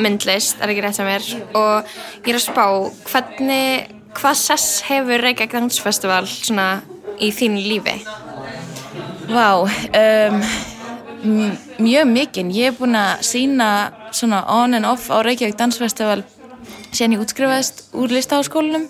myndlist, 0.00 0.58
er 0.60 0.72
ekki 0.72 0.84
rétt 0.84 0.98
sem 0.98 1.10
er 1.10 1.26
og 1.58 1.92
ég 2.24 2.32
er 2.32 2.38
að 2.38 2.44
spá, 2.46 2.64
hvernig 3.10 3.90
hvað 4.16 4.40
sess 4.40 4.80
hefur 4.88 5.22
Reykjavík 5.22 5.54
Dansfestival 5.54 6.24
svona 6.30 6.68
í 7.20 7.30
þínu 7.34 7.62
lífi? 7.66 7.96
Vá 9.30 9.62
um, 9.62 10.42
mjög 11.78 12.10
mikinn, 12.10 12.52
ég 12.54 12.70
hef 12.70 12.80
búin 12.80 12.98
að 12.98 13.24
sína 13.26 13.70
svona 14.16 14.42
on 14.50 14.78
and 14.78 14.88
off 14.88 15.10
á 15.12 15.22
Reykjavík 15.22 15.58
Dansfestival 15.60 16.24
sen 16.92 17.14
ég 17.14 17.22
útskrifaðist 17.22 17.84
úr 17.96 18.12
listaháskólinum 18.14 18.86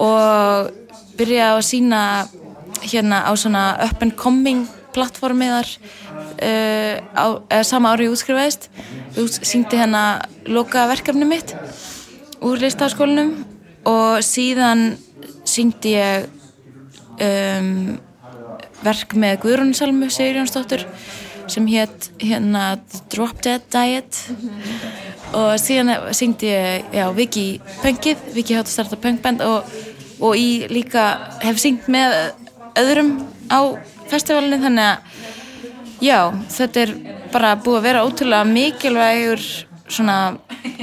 og 0.00 0.70
byrjaði 1.18 1.58
að 1.58 1.66
sína 1.66 2.00
hérna 2.84 3.24
á 3.26 3.32
svona 3.38 3.64
up 3.86 4.02
and 4.02 4.16
coming 4.18 4.66
plattformiðar 4.94 5.68
uh, 6.42 6.94
á, 7.14 7.26
sama 7.66 7.94
ári 7.94 8.08
ég 8.08 8.14
útskrifaðist 8.14 8.68
síndi 9.42 9.78
hérna 9.78 10.24
loka 10.46 10.86
verkefni 10.90 11.26
mitt 11.28 11.54
úr 12.44 12.62
listaháskólinum 12.62 13.34
og 13.88 14.22
síðan 14.24 14.94
síndi 15.48 15.96
ég 15.96 16.28
um, 17.22 17.98
verk 18.84 19.14
með 19.18 19.40
Guðrúnsalmu 19.44 20.10
Sigurjónsdóttur 20.12 20.84
sem 21.50 21.66
hétt 21.66 22.10
hérna 22.20 22.78
Drop 23.12 23.42
Dead 23.44 23.64
Diet. 23.72 24.20
Og 25.34 25.56
síðan 25.58 26.12
syngdi 26.14 26.50
ég 26.50 26.94
já, 26.94 27.08
Viki 27.16 27.60
Pöngið, 27.82 28.22
Viki 28.36 28.54
Hátt 28.54 28.68
að 28.68 28.74
starta 28.76 28.98
Pöngband 29.00 29.42
og, 29.44 29.66
og 30.22 30.36
ég 30.38 30.70
líka 30.70 31.06
hef 31.42 31.58
syngt 31.62 31.88
með 31.90 32.14
öðrum 32.78 33.16
á 33.50 33.74
festivalinu. 34.12 34.60
Þannig 34.62 34.90
að 34.92 36.04
já, 36.04 36.18
þetta 36.54 36.84
er 36.84 36.94
bara 37.34 37.54
búið 37.58 37.80
að 37.80 37.86
vera 37.88 38.04
ótrúlega 38.06 38.50
mikilvægur 38.50 39.46
svona 39.84 40.18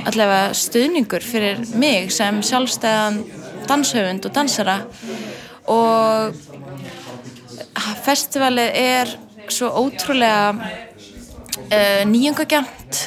allavega 0.05 0.51
stuðningur 0.57 1.23
fyrir 1.25 1.61
mig 1.79 2.11
sem 2.13 2.41
sjálfstæðan 2.45 3.21
danshöfund 3.69 4.27
og 4.27 4.35
dansara. 4.35 4.77
Og 5.71 6.35
festivalið 8.05 8.77
er 8.77 9.15
svo 9.51 9.69
ótrúlega 9.81 10.55
uh, 10.55 12.01
nýjungagjönd 12.07 13.03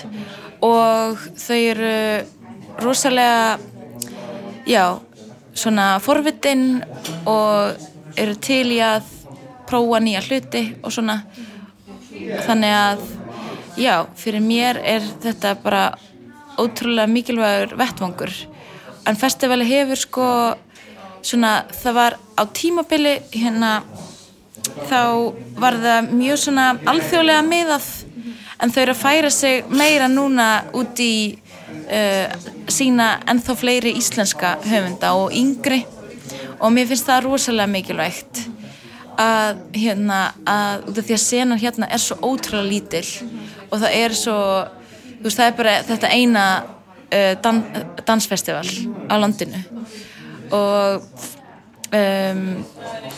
og 0.65 1.21
þau 1.41 1.59
eru 1.59 1.97
rosalega 2.83 3.59
já, 4.67 4.99
svona 5.55 5.99
forvitin 6.01 6.83
og 7.27 7.75
eru 8.17 8.35
til 8.41 8.73
í 8.75 8.81
að 8.83 9.11
prófa 9.69 10.01
nýja 10.03 10.23
hluti 10.29 10.65
og 10.83 10.93
svona. 10.95 11.21
Þannig 12.47 12.75
að 12.79 13.05
já, 13.81 13.95
fyrir 14.17 14.45
mér 14.45 14.81
er 14.81 15.07
þetta 15.25 15.57
bara 15.63 15.85
ótrúlega 16.61 17.11
mikilvægur 17.11 17.77
vettvangur. 17.81 18.35
En 19.05 19.19
festivali 19.19 19.67
hefur 19.69 20.01
sko 20.01 20.29
svona, 21.25 21.65
það 21.73 21.97
var 21.99 22.19
á 22.39 22.43
tímabili 22.55 23.19
hérna 23.35 23.83
þá 24.89 25.01
var 25.61 25.79
það 25.83 26.11
mjög 26.15 26.43
svona 26.45 26.67
alþjóðlega 26.91 27.47
miðað. 27.47 27.89
En 28.63 28.73
þau 28.73 28.81
eru 28.85 28.95
að 28.95 29.01
færa 29.03 29.31
sig 29.35 29.65
meira 29.69 30.09
núna 30.09 30.49
út 30.77 31.01
í 31.03 31.15
uh, 31.35 32.31
sína 32.71 33.09
ennþá 33.31 33.57
fleiri 33.59 33.95
íslenska 33.99 34.57
höfunda 34.65 35.15
og 35.19 35.35
yngri. 35.37 35.83
Og 36.61 36.73
mér 36.73 36.89
finnst 36.91 37.09
það 37.09 37.27
rosalega 37.29 37.71
mikilvægt 37.71 38.45
að 39.21 39.61
hérna 39.79 40.21
að 40.49 40.89
út 40.91 40.97
af 40.99 41.07
því 41.07 41.15
að 41.15 41.23
senan 41.23 41.61
hérna 41.63 41.89
er 41.93 42.03
svo 42.03 42.17
ótrúlega 42.19 42.67
lítill 42.67 43.29
og 43.69 43.77
það 43.79 43.93
er 43.95 44.17
svo 44.19 44.39
þú 45.21 45.29
veist 45.29 45.39
það 45.39 45.47
er 45.47 45.55
bara 45.61 45.75
þetta 45.87 46.11
eina 46.11 46.47
uh, 46.65 47.35
dan, 47.45 47.63
dansfestival 48.07 48.67
á 49.09 49.15
landinu. 49.21 49.63
Og 50.55 51.07
um, 51.95 52.45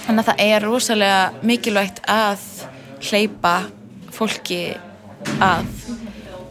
þannig 0.05 0.23
að 0.23 0.29
það 0.31 0.43
er 0.47 0.67
rosalega 0.67 1.21
mikilvægt 1.47 2.03
að 2.11 2.43
hleypa 3.07 3.55
fólki 4.15 4.61
að 5.43 5.69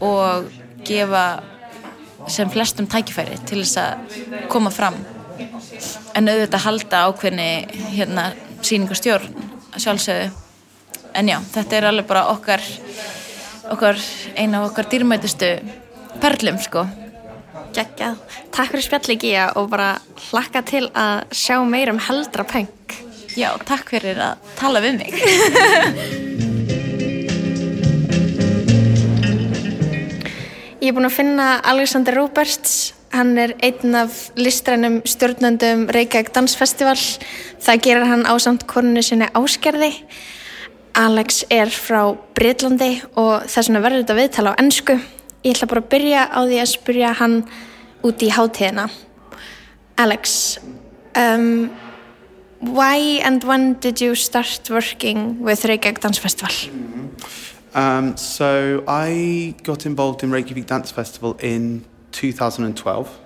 og 0.03 0.49
gefa 0.85 1.25
sem 2.29 2.49
flestum 2.51 2.87
tækifæri 2.89 3.37
til 3.47 3.61
þess 3.61 3.77
að 3.81 4.41
koma 4.51 4.71
fram. 4.73 4.97
En 6.15 6.29
auðvitað 6.31 6.65
halda 6.65 7.05
ákveðni 7.09 7.49
hérna 7.95 8.29
síningastjórn 8.65 9.33
sjálfsögðu. 9.77 10.29
En 11.15 11.31
já, 11.31 11.37
þetta 11.53 11.77
er 11.77 11.89
alveg 11.89 12.07
bara 12.09 12.27
okkar 12.33 12.63
okkar, 13.71 13.99
eina 14.37 14.61
af 14.61 14.69
okkar 14.69 14.89
dýrmætustu 14.91 15.49
perlum 16.21 16.59
sko 16.61 16.85
Gægjað, 17.75 18.15
takk 18.55 18.71
fyrir 18.71 18.85
spjalli 18.85 19.17
Gíja 19.19 19.49
og 19.59 19.69
bara 19.73 19.97
hlakka 20.29 20.61
til 20.63 20.85
að 20.95 21.25
sjá 21.35 21.59
meir 21.67 21.91
um 21.91 21.99
heldra 21.99 22.47
peng 22.47 22.71
Já, 23.35 23.49
takk 23.67 23.91
fyrir 23.91 24.21
að 24.31 24.53
tala 24.55 24.79
við 24.85 25.01
mig 25.01 25.11
Ég 30.85 30.91
er 30.91 30.93
búin 30.93 31.07
að 31.07 31.15
finna 31.17 31.45
Alexander 31.65 32.13
Roberts, 32.13 32.93
hann 33.09 33.31
er 33.41 33.55
einn 33.65 33.95
af 33.97 34.27
listrænum 34.37 34.99
stjórnendum 35.09 35.87
Reykjavík 35.89 36.29
Dansfestival. 36.35 36.99
Það 37.65 37.81
gerir 37.87 38.05
hann 38.05 38.21
á 38.29 38.37
samt 38.37 38.67
koninu 38.69 39.01
sinni 39.01 39.25
áskerði. 39.33 39.89
Alex 40.93 41.41
er 41.49 41.73
frá 41.73 42.13
Breitlandi 42.37 42.99
og 43.17 43.47
þess 43.49 43.71
vegna 43.71 43.81
verður 43.81 44.03
þetta 44.03 44.19
viðtala 44.19 44.53
á 44.53 44.59
ennsku. 44.61 44.99
Ég 45.45 45.53
ætla 45.53 45.69
bara 45.69 45.83
að 45.83 45.89
byrja 45.93 46.21
á 46.33 46.39
því 46.41 46.59
að 46.59 46.71
spyrja 46.73 47.15
hann 47.21 47.35
út 48.01 48.23
í 48.25 48.29
hátíðina. 48.33 48.89
Alex, 50.01 50.57
um, 51.15 51.69
why 52.59 53.21
and 53.23 53.43
when 53.45 53.73
did 53.79 54.01
you 54.01 54.15
start 54.15 54.69
working 54.69 55.37
with 55.45 55.65
Reykjavík 55.65 56.01
Dansfestival? 56.01 56.51
Mm 56.73 56.93
-hmm. 56.93 57.05
Um, 57.75 58.15
so 58.15 58.83
I 58.87 59.53
got 59.63 59.85
involved 59.85 60.23
in 60.23 60.31
Reykjavik 60.31 60.65
Dance 60.65 60.93
Festival 60.93 61.35
in 61.41 61.83
2012 62.11 63.24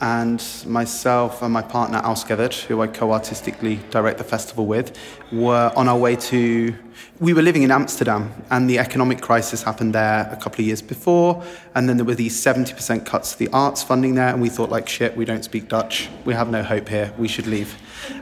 and 0.00 0.44
myself 0.66 1.42
and 1.42 1.52
my 1.52 1.62
partner 1.62 2.00
Ásgeir, 2.00 2.64
who 2.64 2.82
I 2.82 2.86
co-artistically 2.86 3.80
direct 3.90 4.18
the 4.18 4.24
festival 4.24 4.66
with, 4.66 4.96
were 5.32 5.72
on 5.74 5.88
our 5.88 5.98
way 5.98 6.16
to. 6.16 6.74
We 7.18 7.32
were 7.32 7.42
living 7.42 7.62
in 7.62 7.70
Amsterdam, 7.70 8.32
and 8.50 8.68
the 8.68 8.78
economic 8.78 9.22
crisis 9.22 9.62
happened 9.62 9.94
there 9.94 10.28
a 10.30 10.36
couple 10.36 10.60
of 10.60 10.66
years 10.66 10.82
before, 10.82 11.42
and 11.74 11.88
then 11.88 11.96
there 11.96 12.06
were 12.06 12.14
these 12.14 12.38
70% 12.42 13.06
cuts 13.06 13.32
to 13.32 13.38
the 13.38 13.48
arts 13.52 13.82
funding 13.82 14.14
there, 14.14 14.28
and 14.28 14.42
we 14.42 14.50
thought, 14.50 14.70
like, 14.70 14.88
shit, 14.88 15.16
we 15.16 15.24
don't 15.24 15.44
speak 15.44 15.68
Dutch, 15.68 16.10
we 16.24 16.34
have 16.34 16.50
no 16.50 16.62
hope 16.62 16.88
here, 16.88 17.12
we 17.16 17.28
should 17.28 17.46
leave. 17.46 17.74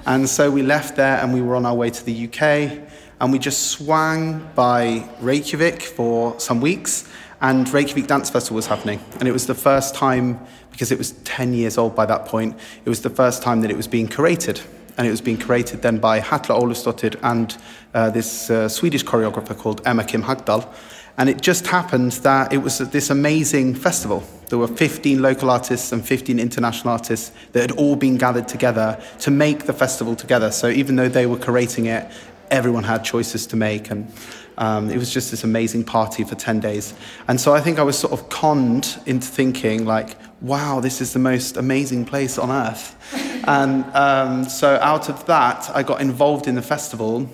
And 0.06 0.28
so 0.28 0.50
we 0.50 0.62
left 0.62 0.96
there, 0.96 1.18
and 1.18 1.34
we 1.34 1.42
were 1.42 1.56
on 1.56 1.66
our 1.66 1.74
way 1.74 1.90
to 1.90 2.04
the 2.04 2.28
UK 2.28 2.88
and 3.20 3.32
we 3.32 3.38
just 3.38 3.70
swang 3.70 4.46
by 4.54 5.08
Reykjavik 5.20 5.82
for 5.82 6.38
some 6.38 6.60
weeks 6.60 7.08
and 7.40 7.68
Reykjavik 7.72 8.06
Dance 8.06 8.30
Festival 8.30 8.56
was 8.56 8.66
happening 8.66 9.00
and 9.18 9.28
it 9.28 9.32
was 9.32 9.46
the 9.46 9.54
first 9.54 9.94
time 9.94 10.40
because 10.74 10.90
it 10.90 10.98
was 10.98 11.12
10 11.24 11.54
years 11.54 11.78
old 11.78 11.94
by 11.94 12.04
that 12.04 12.26
point 12.26 12.56
it 12.84 12.88
was 12.88 13.02
the 13.02 13.10
first 13.10 13.42
time 13.42 13.60
that 13.60 13.70
it 13.70 13.76
was 13.76 13.86
being 13.86 14.08
curated 14.08 14.60
and 14.98 15.06
it 15.06 15.10
was 15.10 15.20
being 15.20 15.38
created 15.38 15.82
then 15.82 15.98
by 15.98 16.20
Hatla 16.20 16.60
Olustottir 16.60 17.18
and 17.22 17.56
uh, 17.94 18.10
this 18.10 18.50
uh, 18.50 18.68
Swedish 18.68 19.04
choreographer 19.04 19.56
called 19.56 19.80
Emma 19.86 20.04
Kim 20.04 20.22
Hagdal 20.22 20.68
and 21.16 21.28
it 21.28 21.40
just 21.40 21.68
happened 21.68 22.12
that 22.12 22.52
it 22.52 22.58
was 22.58 22.78
this 22.78 23.08
amazing 23.08 23.76
festival. 23.76 24.24
There 24.48 24.58
were 24.58 24.66
15 24.66 25.22
local 25.22 25.48
artists 25.48 25.92
and 25.92 26.04
15 26.04 26.40
international 26.40 26.92
artists 26.92 27.30
that 27.52 27.60
had 27.60 27.78
all 27.78 27.94
been 27.94 28.16
gathered 28.16 28.48
together 28.48 29.00
to 29.20 29.30
make 29.30 29.66
the 29.66 29.72
festival 29.72 30.16
together. 30.16 30.50
So 30.50 30.68
even 30.68 30.96
though 30.96 31.08
they 31.08 31.26
were 31.26 31.36
curating 31.36 31.86
it, 31.86 32.10
everyone 32.50 32.84
had 32.84 33.04
choices 33.04 33.46
to 33.48 33.56
make 33.56 33.90
and 33.90 34.12
um, 34.58 34.90
it 34.90 34.96
was 34.96 35.12
just 35.12 35.30
this 35.30 35.44
amazing 35.44 35.84
party 35.84 36.22
for 36.22 36.34
10 36.34 36.60
days 36.60 36.94
and 37.26 37.40
so 37.40 37.52
i 37.54 37.60
think 37.60 37.78
i 37.78 37.82
was 37.82 37.98
sort 37.98 38.12
of 38.12 38.28
conned 38.28 38.98
into 39.06 39.26
thinking 39.26 39.84
like 39.84 40.16
wow 40.44 40.78
this 40.78 41.00
is 41.00 41.14
the 41.14 41.18
most 41.18 41.56
amazing 41.56 42.04
place 42.04 42.36
on 42.36 42.50
earth 42.50 42.94
and 43.48 43.82
um, 43.96 44.44
so 44.44 44.78
out 44.82 45.08
of 45.08 45.24
that 45.24 45.70
i 45.74 45.82
got 45.82 46.02
involved 46.02 46.46
in 46.46 46.54
the 46.54 46.60
festival 46.60 47.26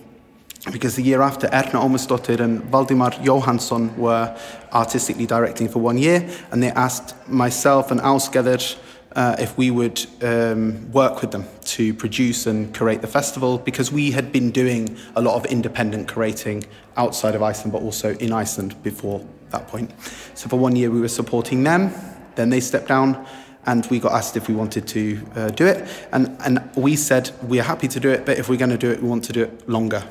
because 0.71 0.95
the 0.95 1.03
year 1.03 1.23
after 1.23 1.49
Erna 1.49 1.81
Omersdottir 1.81 2.39
and 2.39 2.63
Valdimar 2.71 3.19
Johansson 3.25 3.97
were 3.97 4.37
artistically 4.73 5.27
directing 5.27 5.69
for 5.69 5.79
one 5.79 5.97
year 5.97 6.29
and 6.53 6.63
they 6.63 6.71
asked 6.73 7.17
myself 7.29 7.91
and 7.91 7.99
Ásgeir 8.01 8.77
uh, 9.17 9.37
if 9.39 9.57
we 9.59 9.71
would 9.71 10.07
um, 10.23 10.93
work 10.93 11.21
with 11.23 11.33
them 11.33 11.47
to 11.65 11.95
produce 11.95 12.47
and 12.47 12.73
curate 12.75 13.01
the 13.01 13.09
festival 13.09 13.59
because 13.59 13.91
we 13.91 14.11
had 14.11 14.31
been 14.31 14.51
doing 14.51 14.97
a 15.17 15.21
lot 15.23 15.35
of 15.35 15.47
independent 15.47 16.07
curating 16.07 16.65
outside 16.97 17.35
of 17.35 17.43
Iceland 17.43 17.73
but 17.73 17.83
also 17.83 18.15
in 18.19 18.31
Iceland 18.31 18.81
before 18.83 19.25
that 19.51 19.67
point. 19.67 19.91
So 20.35 20.49
for 20.49 20.59
one 20.59 20.77
year 20.77 20.91
we 20.91 21.01
were 21.01 21.09
supporting 21.09 21.65
them, 21.65 21.93
then 22.37 22.51
they 22.51 22.61
stepped 22.61 22.89
down 22.89 23.27
and 23.67 23.87
we 23.87 23.99
got 23.99 24.13
asked 24.13 24.37
if 24.37 24.49
we 24.49 24.55
wanted 24.55 24.87
to 24.89 25.21
uh, 25.37 25.49
do 25.51 25.67
it 25.67 25.89
and, 26.13 26.37
and 26.45 26.71
we 26.77 26.97
said 26.97 27.31
we 27.43 27.61
are 27.61 27.65
happy 27.65 27.89
to 27.89 28.01
do 28.01 28.09
it 28.09 28.25
but 28.25 28.39
if 28.39 28.49
we're 28.49 28.57
going 28.57 28.71
to 28.71 28.79
do 28.79 28.91
it 28.91 29.03
we 29.03 29.09
want 29.09 29.25
to 29.25 29.33
do 29.33 29.43
it 29.43 29.69
longer 29.69 30.03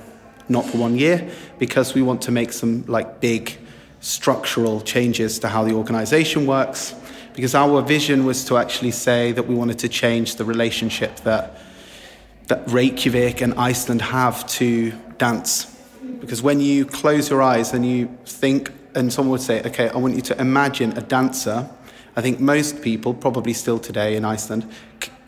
not 0.47 0.65
for 0.65 0.77
one 0.77 0.97
year 0.97 1.29
because 1.57 1.93
we 1.93 2.01
want 2.01 2.21
to 2.21 2.31
make 2.31 2.51
some 2.51 2.85
like 2.87 3.19
big 3.19 3.57
structural 4.01 4.81
changes 4.81 5.39
to 5.39 5.47
how 5.47 5.63
the 5.63 5.73
organization 5.73 6.45
works 6.45 6.95
because 7.33 7.55
our 7.55 7.81
vision 7.81 8.25
was 8.25 8.45
to 8.45 8.57
actually 8.57 8.91
say 8.91 9.31
that 9.31 9.47
we 9.47 9.55
wanted 9.55 9.79
to 9.79 9.89
change 9.89 10.35
the 10.35 10.45
relationship 10.45 11.15
that 11.21 11.59
that 12.49 12.67
Reykjavik 12.67 13.41
and 13.41 13.53
Iceland 13.53 14.01
have 14.01 14.45
to 14.47 14.91
dance. 15.17 15.65
Because 16.19 16.41
when 16.41 16.59
you 16.59 16.83
close 16.85 17.29
your 17.29 17.41
eyes 17.41 17.73
and 17.73 17.85
you 17.85 18.17
think, 18.25 18.71
and 18.95 19.13
someone 19.13 19.31
would 19.33 19.41
say, 19.41 19.61
okay, 19.61 19.89
I 19.89 19.97
want 19.97 20.15
you 20.15 20.21
to 20.23 20.41
imagine 20.41 20.97
a 20.97 21.01
dancer, 21.01 21.69
I 22.19 22.21
think 22.21 22.41
most 22.41 22.81
people, 22.81 23.13
probably 23.13 23.53
still 23.53 23.79
today 23.79 24.17
in 24.17 24.25
Iceland, 24.25 24.69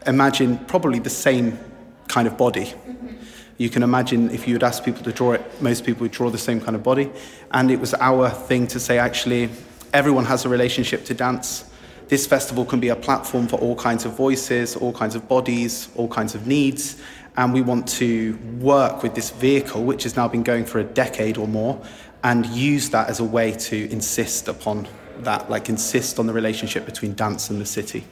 imagine 0.05 0.57
probably 0.65 0.99
the 0.99 1.09
same 1.09 1.57
kind 2.09 2.27
of 2.27 2.37
body. 2.37 2.73
You 3.57 3.69
can 3.69 3.81
imagine 3.81 4.29
if 4.29 4.45
you 4.45 4.55
would 4.55 4.63
ask 4.63 4.83
people 4.83 5.01
to 5.03 5.13
draw 5.13 5.31
it, 5.31 5.61
most 5.61 5.85
people 5.85 6.01
would 6.01 6.11
draw 6.11 6.29
the 6.29 6.37
same 6.37 6.59
kind 6.59 6.75
of 6.75 6.83
body. 6.83 7.09
And 7.51 7.71
it 7.71 7.79
was 7.79 7.93
our 7.93 8.29
thing 8.29 8.67
to 8.67 8.77
say, 8.77 8.99
actually, 8.99 9.49
everyone 9.93 10.25
has 10.25 10.43
a 10.43 10.49
relationship 10.49 11.05
to 11.05 11.13
dance 11.13 11.63
this 12.09 12.27
festival 12.27 12.65
can 12.65 12.81
be 12.81 12.89
a 12.89 12.95
platform 12.97 13.47
for 13.47 13.55
all 13.61 13.73
kinds 13.73 14.03
of 14.03 14.17
voices, 14.17 14.75
all 14.75 14.91
kinds 14.91 15.15
of 15.15 15.29
bodies, 15.29 15.87
all 15.95 16.09
kinds 16.09 16.35
of 16.35 16.45
needs. 16.45 17.01
And 17.37 17.53
we 17.53 17.61
want 17.61 17.87
to 17.99 18.37
work 18.59 19.01
with 19.01 19.15
this 19.15 19.29
vehicle, 19.29 19.85
which 19.85 20.03
has 20.03 20.17
now 20.17 20.27
been 20.27 20.43
going 20.43 20.65
for 20.65 20.79
a 20.79 20.83
decade 20.83 21.37
or 21.37 21.47
more, 21.47 21.81
and 22.25 22.45
use 22.47 22.89
that 22.89 23.07
as 23.07 23.21
a 23.21 23.23
way 23.23 23.53
to 23.53 23.89
insist 23.89 24.49
upon 24.49 24.89
that, 25.25 25.49
like 25.49 25.69
insist 25.69 26.19
on 26.19 26.27
the 26.27 26.33
relationship 26.33 26.85
between 26.85 27.13
dance 27.13 27.49
and 27.49 27.59
the 27.59 27.65
city. 27.65 28.03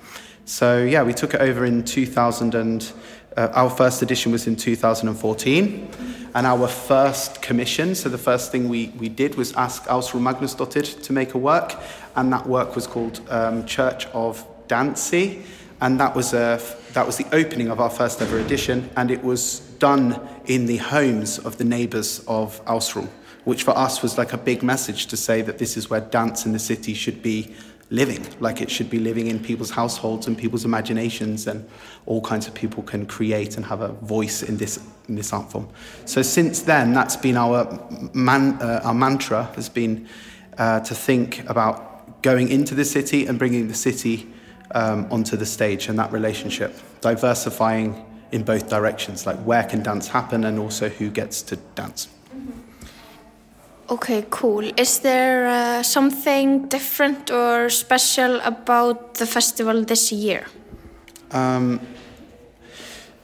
So 0.45 0.83
yeah, 0.83 1.03
we 1.03 1.13
took 1.13 1.33
it 1.33 1.41
over 1.41 1.65
in 1.65 1.83
2000 1.83 2.55
and 2.55 2.91
uh, 3.37 3.49
our 3.53 3.69
first 3.69 4.01
edition 4.01 4.31
was 4.31 4.47
in 4.47 4.55
2014 4.55 5.91
and 6.35 6.45
our 6.45 6.67
first 6.67 7.41
commission, 7.41 7.95
so 7.95 8.09
the 8.09 8.17
first 8.17 8.51
thing 8.51 8.69
we, 8.69 8.89
we 8.99 9.09
did 9.09 9.35
was 9.35 9.53
ask 9.53 9.85
Magnus 9.85 10.11
Magnusdottir 10.11 11.01
to 11.03 11.13
make 11.13 11.33
a 11.33 11.37
work 11.37 11.75
and 12.15 12.31
that 12.33 12.45
work 12.45 12.75
was 12.75 12.87
called 12.87 13.21
um, 13.29 13.65
Church 13.65 14.05
of 14.07 14.45
Dancy 14.67 15.43
and 15.81 15.99
that 15.99 16.15
was, 16.15 16.33
a, 16.33 16.61
that 16.93 17.05
was 17.05 17.17
the 17.17 17.25
opening 17.31 17.69
of 17.69 17.79
our 17.79 17.89
first 17.89 18.21
ever 18.21 18.39
edition 18.39 18.89
and 18.97 19.11
it 19.11 19.23
was 19.23 19.59
done 19.79 20.19
in 20.45 20.65
the 20.65 20.77
homes 20.77 21.39
of 21.39 21.57
the 21.57 21.63
neighbours 21.63 22.23
of 22.27 22.63
Ausrum, 22.65 23.07
which 23.49 23.63
for 23.63 23.75
us 23.75 24.03
was 24.03 24.15
like 24.15 24.31
a 24.31 24.37
big 24.37 24.61
message 24.61 25.07
to 25.07 25.17
say 25.17 25.41
that 25.41 25.57
this 25.57 25.75
is 25.75 25.89
where 25.89 25.99
dance 25.99 26.45
in 26.45 26.51
the 26.51 26.59
city 26.59 26.93
should 26.93 27.23
be 27.23 27.51
living, 27.89 28.23
like 28.39 28.61
it 28.61 28.69
should 28.69 28.91
be 28.91 28.99
living 28.99 29.25
in 29.25 29.39
people's 29.39 29.71
households 29.71 30.27
and 30.27 30.37
people's 30.37 30.65
imaginations, 30.65 31.47
and 31.47 31.67
all 32.05 32.21
kinds 32.21 32.47
of 32.47 32.53
people 32.53 32.83
can 32.83 33.07
create 33.07 33.57
and 33.57 33.65
have 33.65 33.81
a 33.81 33.87
voice 33.87 34.43
in 34.43 34.57
this 34.57 34.77
in 35.07 35.15
this 35.15 35.33
art 35.33 35.51
form. 35.51 35.67
So 36.05 36.21
since 36.21 36.61
then, 36.61 36.93
that's 36.93 37.17
been 37.17 37.37
our 37.37 37.65
man, 38.13 38.61
uh, 38.61 38.81
our 38.83 38.93
mantra 38.93 39.45
has 39.55 39.67
been 39.67 40.07
uh, 40.59 40.81
to 40.81 40.93
think 40.93 41.43
about 41.49 42.21
going 42.21 42.49
into 42.49 42.75
the 42.75 42.85
city 42.85 43.25
and 43.25 43.39
bringing 43.39 43.67
the 43.67 43.73
city 43.73 44.27
um, 44.75 45.07
onto 45.09 45.35
the 45.35 45.45
stage 45.47 45.89
and 45.89 45.97
that 45.97 46.11
relationship, 46.11 46.75
diversifying 47.01 48.05
in 48.31 48.43
both 48.43 48.69
directions, 48.69 49.25
like 49.25 49.39
where 49.39 49.63
can 49.63 49.81
dance 49.81 50.07
happen 50.07 50.43
and 50.43 50.59
also 50.59 50.87
who 50.87 51.09
gets 51.09 51.41
to 51.41 51.55
dance. 51.73 52.09
Okay, 53.89 54.23
cool. 54.29 54.71
Is 54.77 54.99
there 54.99 55.47
uh, 55.47 55.81
something 55.81 56.67
different 56.67 57.31
or 57.31 57.71
special 57.71 58.39
about 58.41 59.15
the 59.15 59.25
festival 59.25 59.83
this 59.83 60.11
year? 60.11 60.45
Um, 61.31 61.79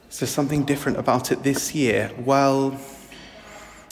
is 0.09 0.19
there 0.19 0.27
something 0.27 0.65
different 0.65 0.97
about 0.97 1.31
it 1.31 1.43
this 1.43 1.75
year? 1.75 2.09
Well, 2.17 2.79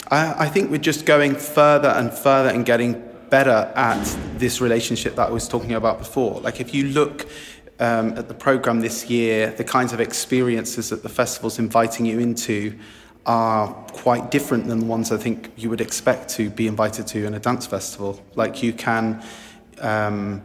I, 0.09 0.45
I 0.45 0.49
think 0.49 0.71
we're 0.71 0.77
just 0.77 1.05
going 1.05 1.35
further 1.35 1.89
and 1.89 2.11
further 2.11 2.49
and 2.49 2.65
getting 2.65 3.03
better 3.29 3.71
at 3.75 4.03
this 4.39 4.59
relationship 4.59 5.15
that 5.15 5.29
I 5.29 5.31
was 5.31 5.47
talking 5.47 5.73
about 5.73 5.99
before. 5.99 6.41
Like, 6.41 6.59
if 6.59 6.73
you 6.73 6.87
look 6.87 7.27
um, 7.79 8.17
at 8.17 8.27
the 8.27 8.33
program 8.33 8.79
this 8.79 9.11
year, 9.11 9.51
the 9.51 9.63
kinds 9.63 9.93
of 9.93 9.99
experiences 9.99 10.89
that 10.89 11.03
the 11.03 11.09
festival's 11.09 11.59
inviting 11.59 12.07
you 12.07 12.17
into 12.17 12.79
are 13.25 13.73
quite 13.93 14.31
different 14.31 14.67
than 14.67 14.79
the 14.79 14.85
ones 14.85 15.11
I 15.11 15.17
think 15.17 15.51
you 15.55 15.69
would 15.69 15.81
expect 15.81 16.29
to 16.31 16.49
be 16.49 16.67
invited 16.67 17.07
to 17.07 17.25
in 17.25 17.33
a 17.33 17.39
dance 17.39 17.65
festival. 17.65 18.21
Like 18.35 18.61
you 18.61 18.73
can, 18.73 19.23
um, 19.79 20.41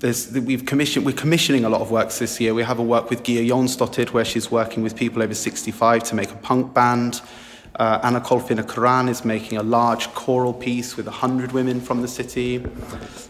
we've 0.00 0.64
commissioned, 0.64 1.04
we're 1.04 1.16
commissioning 1.16 1.64
a 1.64 1.68
lot 1.68 1.80
of 1.80 1.90
works 1.90 2.18
this 2.18 2.40
year. 2.40 2.54
We 2.54 2.62
have 2.62 2.78
a 2.78 2.82
work 2.82 3.10
with 3.10 3.24
Gia 3.24 3.42
Jonsdottir 3.42 4.10
where 4.10 4.24
she's 4.24 4.50
working 4.50 4.82
with 4.82 4.94
people 4.94 5.22
over 5.22 5.34
65 5.34 6.04
to 6.04 6.14
make 6.14 6.30
a 6.30 6.36
punk 6.36 6.72
band. 6.72 7.20
Uh, 7.76 7.98
Anna 8.02 8.20
Kolfina 8.20 8.68
Karan 8.68 9.08
is 9.08 9.24
making 9.24 9.58
a 9.58 9.62
large 9.62 10.08
choral 10.14 10.52
piece 10.52 10.96
with 10.96 11.06
100 11.06 11.52
women 11.52 11.80
from 11.80 12.02
the 12.02 12.08
city. 12.08 12.64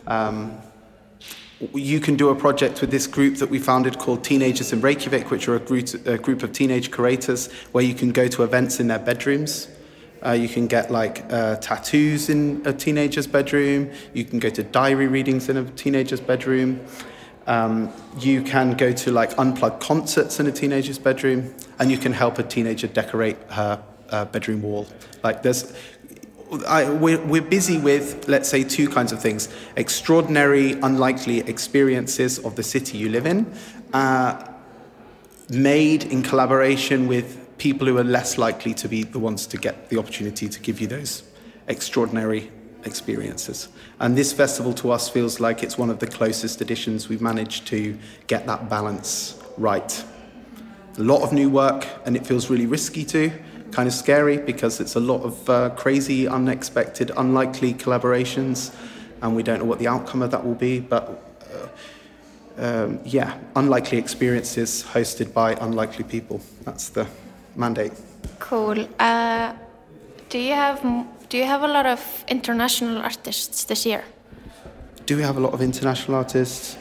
Um, 0.06 0.60
you 1.74 2.00
can 2.00 2.16
do 2.16 2.30
a 2.30 2.34
project 2.34 2.80
with 2.80 2.90
this 2.90 3.06
group 3.06 3.36
that 3.36 3.48
we 3.48 3.58
founded 3.58 3.98
called 3.98 4.24
Teenagers 4.24 4.72
in 4.72 4.80
Reykjavik, 4.80 5.30
which 5.30 5.46
are 5.48 5.54
a 5.54 5.60
group, 5.60 5.88
a 6.06 6.18
group 6.18 6.42
of 6.42 6.52
teenage 6.52 6.90
curators 6.90 7.52
where 7.72 7.84
you 7.84 7.94
can 7.94 8.10
go 8.10 8.26
to 8.28 8.42
events 8.42 8.80
in 8.80 8.88
their 8.88 8.98
bedrooms. 8.98 9.68
Uh, 10.24 10.32
you 10.32 10.48
can 10.48 10.66
get 10.66 10.90
like 10.90 11.24
uh, 11.32 11.56
tattoos 11.56 12.28
in 12.28 12.62
a 12.64 12.72
teenager's 12.72 13.26
bedroom. 13.26 13.90
You 14.12 14.24
can 14.24 14.38
go 14.38 14.50
to 14.50 14.62
diary 14.62 15.06
readings 15.06 15.48
in 15.48 15.56
a 15.56 15.64
teenager's 15.64 16.20
bedroom. 16.20 16.80
Um, 17.46 17.92
you 18.18 18.42
can 18.42 18.76
go 18.76 18.92
to 18.92 19.10
like 19.10 19.36
unplugged 19.38 19.80
concerts 19.80 20.38
in 20.38 20.46
a 20.46 20.52
teenager's 20.52 20.98
bedroom, 20.98 21.54
and 21.78 21.90
you 21.90 21.98
can 21.98 22.12
help 22.12 22.38
a 22.38 22.44
teenager 22.44 22.86
decorate 22.86 23.36
her 23.50 23.82
uh, 24.10 24.24
bedroom 24.26 24.62
wall. 24.62 24.86
Like 25.24 25.42
there's 25.42 25.72
I, 26.66 26.90
we're, 26.90 27.20
we're 27.24 27.40
busy 27.40 27.78
with, 27.78 28.28
let's 28.28 28.48
say, 28.48 28.62
two 28.62 28.88
kinds 28.88 29.10
of 29.10 29.22
things 29.22 29.48
extraordinary, 29.76 30.72
unlikely 30.72 31.40
experiences 31.40 32.38
of 32.38 32.56
the 32.56 32.62
city 32.62 32.98
you 32.98 33.08
live 33.08 33.26
in, 33.26 33.50
uh, 33.94 34.52
made 35.48 36.04
in 36.04 36.22
collaboration 36.22 37.08
with 37.08 37.56
people 37.56 37.86
who 37.86 37.96
are 37.96 38.04
less 38.04 38.36
likely 38.36 38.74
to 38.74 38.88
be 38.88 39.02
the 39.02 39.18
ones 39.18 39.46
to 39.46 39.56
get 39.56 39.88
the 39.88 39.98
opportunity 39.98 40.46
to 40.48 40.60
give 40.60 40.78
you 40.78 40.86
those 40.86 41.22
extraordinary 41.68 42.50
experiences. 42.84 43.68
And 44.00 44.16
this 44.16 44.32
festival 44.32 44.74
to 44.74 44.90
us 44.90 45.08
feels 45.08 45.40
like 45.40 45.62
it's 45.62 45.78
one 45.78 45.88
of 45.88 46.00
the 46.00 46.06
closest 46.06 46.60
editions 46.60 47.08
we've 47.08 47.22
managed 47.22 47.66
to 47.68 47.98
get 48.26 48.46
that 48.46 48.68
balance 48.68 49.40
right. 49.56 50.04
A 50.98 51.02
lot 51.02 51.22
of 51.22 51.32
new 51.32 51.48
work, 51.48 51.86
and 52.04 52.14
it 52.14 52.26
feels 52.26 52.50
really 52.50 52.66
risky 52.66 53.06
too 53.06 53.32
kind 53.72 53.88
of 53.88 53.94
scary 53.94 54.36
because 54.36 54.80
it's 54.80 54.94
a 54.94 55.00
lot 55.00 55.22
of 55.22 55.50
uh, 55.50 55.70
crazy, 55.70 56.28
unexpected, 56.28 57.10
unlikely 57.16 57.74
collaborations, 57.74 58.74
and 59.22 59.34
we 59.34 59.42
don't 59.42 59.58
know 59.58 59.64
what 59.64 59.78
the 59.78 59.88
outcome 59.88 60.22
of 60.22 60.30
that 60.30 60.44
will 60.44 60.54
be. 60.54 60.78
But 60.80 61.22
uh, 61.52 61.68
um, 62.58 63.00
yeah, 63.04 63.38
unlikely 63.56 63.98
experiences 63.98 64.84
hosted 64.92 65.32
by 65.32 65.54
unlikely 65.54 66.04
people. 66.04 66.40
That's 66.64 66.90
the 66.90 67.06
mandate. 67.56 67.92
Cool. 68.38 68.86
Uh, 68.98 69.54
do 70.28 70.38
you 70.38 70.54
have 70.54 70.80
do 71.28 71.38
you 71.38 71.44
have 71.44 71.62
a 71.62 71.68
lot 71.68 71.86
of 71.86 72.24
international 72.28 72.98
artists 72.98 73.64
this 73.64 73.86
year? 73.86 74.04
Do 75.06 75.16
we 75.16 75.22
have 75.22 75.36
a 75.36 75.40
lot 75.40 75.54
of 75.54 75.62
international 75.62 76.16
artists? 76.16 76.76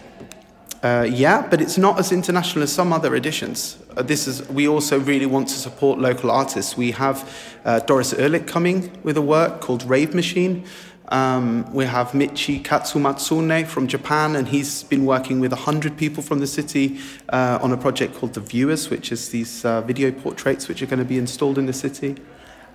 Uh, 0.83 1.07
yeah, 1.07 1.47
but 1.47 1.61
it's 1.61 1.77
not 1.77 1.99
as 1.99 2.11
international 2.11 2.63
as 2.63 2.73
some 2.73 2.91
other 2.91 3.15
editions. 3.15 3.77
Uh, 3.95 4.01
this 4.01 4.27
is 4.27 4.47
we 4.49 4.67
also 4.67 4.99
really 4.99 5.27
want 5.27 5.47
to 5.47 5.53
support 5.53 5.99
local 5.99 6.31
artists. 6.31 6.75
We 6.75 6.89
have 6.91 7.29
uh, 7.65 7.81
Doris 7.81 8.13
Ehrlich 8.13 8.47
coming 8.47 8.91
with 9.03 9.15
a 9.15 9.21
work 9.21 9.61
called 9.61 9.83
Rave 9.83 10.15
Machine. 10.15 10.65
Um, 11.09 11.71
we 11.71 11.85
have 11.85 12.11
Michi 12.13 12.63
Katsumatsune 12.63 13.67
from 13.67 13.85
Japan, 13.85 14.35
and 14.35 14.47
he's 14.47 14.81
been 14.83 15.05
working 15.05 15.39
with 15.39 15.51
100 15.51 15.97
people 15.97 16.23
from 16.23 16.39
the 16.39 16.47
city 16.47 16.99
uh, 17.29 17.59
on 17.61 17.71
a 17.71 17.77
project 17.77 18.15
called 18.15 18.33
The 18.33 18.39
Viewers, 18.39 18.89
which 18.89 19.11
is 19.11 19.29
these 19.29 19.63
uh, 19.63 19.81
video 19.81 20.11
portraits 20.11 20.67
which 20.67 20.81
are 20.81 20.87
going 20.87 20.99
to 20.99 21.05
be 21.05 21.19
installed 21.19 21.59
in 21.59 21.67
the 21.67 21.73
city. 21.73 22.15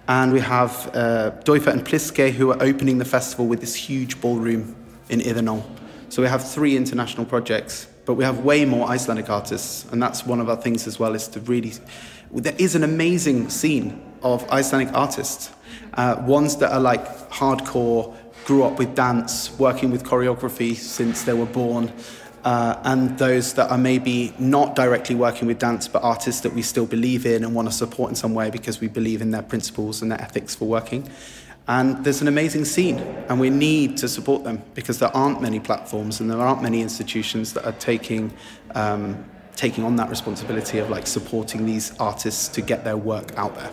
And 0.07 0.33
we 0.33 0.41
have 0.41 0.91
uh, 0.95 1.33
Doifa 1.43 1.69
and 1.69 1.85
Pliske, 1.85 2.31
who 2.31 2.53
are 2.53 2.63
opening 2.63 2.99
the 2.99 3.05
festival 3.05 3.47
with 3.49 3.61
this 3.61 3.75
huge 3.75 4.21
ballroom 4.21 4.77
in 5.09 5.21
Iðnó. 5.21 5.65
So 6.09 6.23
we 6.23 6.29
have 6.29 6.49
three 6.49 6.77
international 6.77 7.27
projects 7.27 7.89
but 8.07 8.15
we 8.15 8.25
have 8.25 8.39
way 8.39 8.65
more 8.65 8.89
Icelandic 8.89 9.29
artists, 9.29 9.85
and 9.93 10.03
that's 10.03 10.25
one 10.25 10.41
of 10.41 10.49
our 10.49 10.57
things 10.57 10.87
as 10.87 10.99
well. 10.99 11.15
Is 11.15 11.29
to 11.29 11.41
really, 11.41 11.75
there 12.33 12.55
is 12.57 12.75
an 12.75 12.85
amazing 12.85 13.51
scene 13.51 14.01
of 14.23 14.49
Icelandic 14.51 14.95
artists, 14.95 15.51
uh, 15.95 16.23
ones 16.27 16.57
that 16.59 16.73
are 16.73 16.81
like 16.81 17.05
hardcore, 17.31 18.17
grew 18.47 18.63
up 18.63 18.79
with 18.79 18.95
dance, 18.95 19.51
working 19.59 19.91
with 19.91 20.05
choreography 20.05 20.75
since 20.77 21.25
they 21.25 21.35
were 21.35 21.47
born. 21.47 21.93
Uh, 22.45 22.79
and 22.85 23.19
those 23.19 23.55
that 23.55 23.69
are 23.73 23.79
maybe 23.79 24.33
not 24.39 24.77
directly 24.77 25.17
working 25.17 25.49
with 25.49 25.59
dance, 25.59 25.89
but 25.89 26.01
artists 26.05 26.43
that 26.43 26.53
we 26.53 26.63
still 26.63 26.87
believe 26.87 27.27
in 27.27 27.43
and 27.43 27.53
want 27.57 27.67
to 27.67 27.75
support 27.75 28.09
in 28.09 28.15
some 28.15 28.35
way 28.35 28.51
because 28.51 28.81
we 28.81 28.87
believe 28.87 29.21
in 29.21 29.33
their 29.33 29.43
principles 29.43 30.01
and 30.01 30.13
their 30.13 30.21
ethics 30.21 30.55
for 30.55 30.67
working. 30.67 31.11
And 31.69 32.05
there's 32.05 32.23
an 32.23 32.29
amazing 32.29 32.65
scene, 32.65 32.99
and 33.29 33.41
we 33.41 33.51
need 33.51 33.97
to 33.99 34.09
support 34.09 34.45
them 34.45 34.63
because 34.75 35.01
there 35.01 35.15
aren't 35.17 35.43
many 35.43 35.59
platforms 35.59 36.21
and 36.21 36.31
there 36.31 36.39
aren't 36.39 36.63
many 36.63 36.81
institutions 36.81 37.55
that 37.55 37.65
are 37.65 37.73
taking, 37.73 38.33
um, 38.77 39.25
taking 39.57 39.83
on 39.83 39.97
that 39.97 40.09
responsibility 40.09 40.79
of 40.79 40.91
like 40.91 41.09
supporting 41.09 41.67
these 41.67 41.93
artists 41.99 42.47
to 42.49 42.61
get 42.61 42.85
their 42.85 42.97
work 42.97 43.37
out 43.37 43.57
there. 43.57 43.73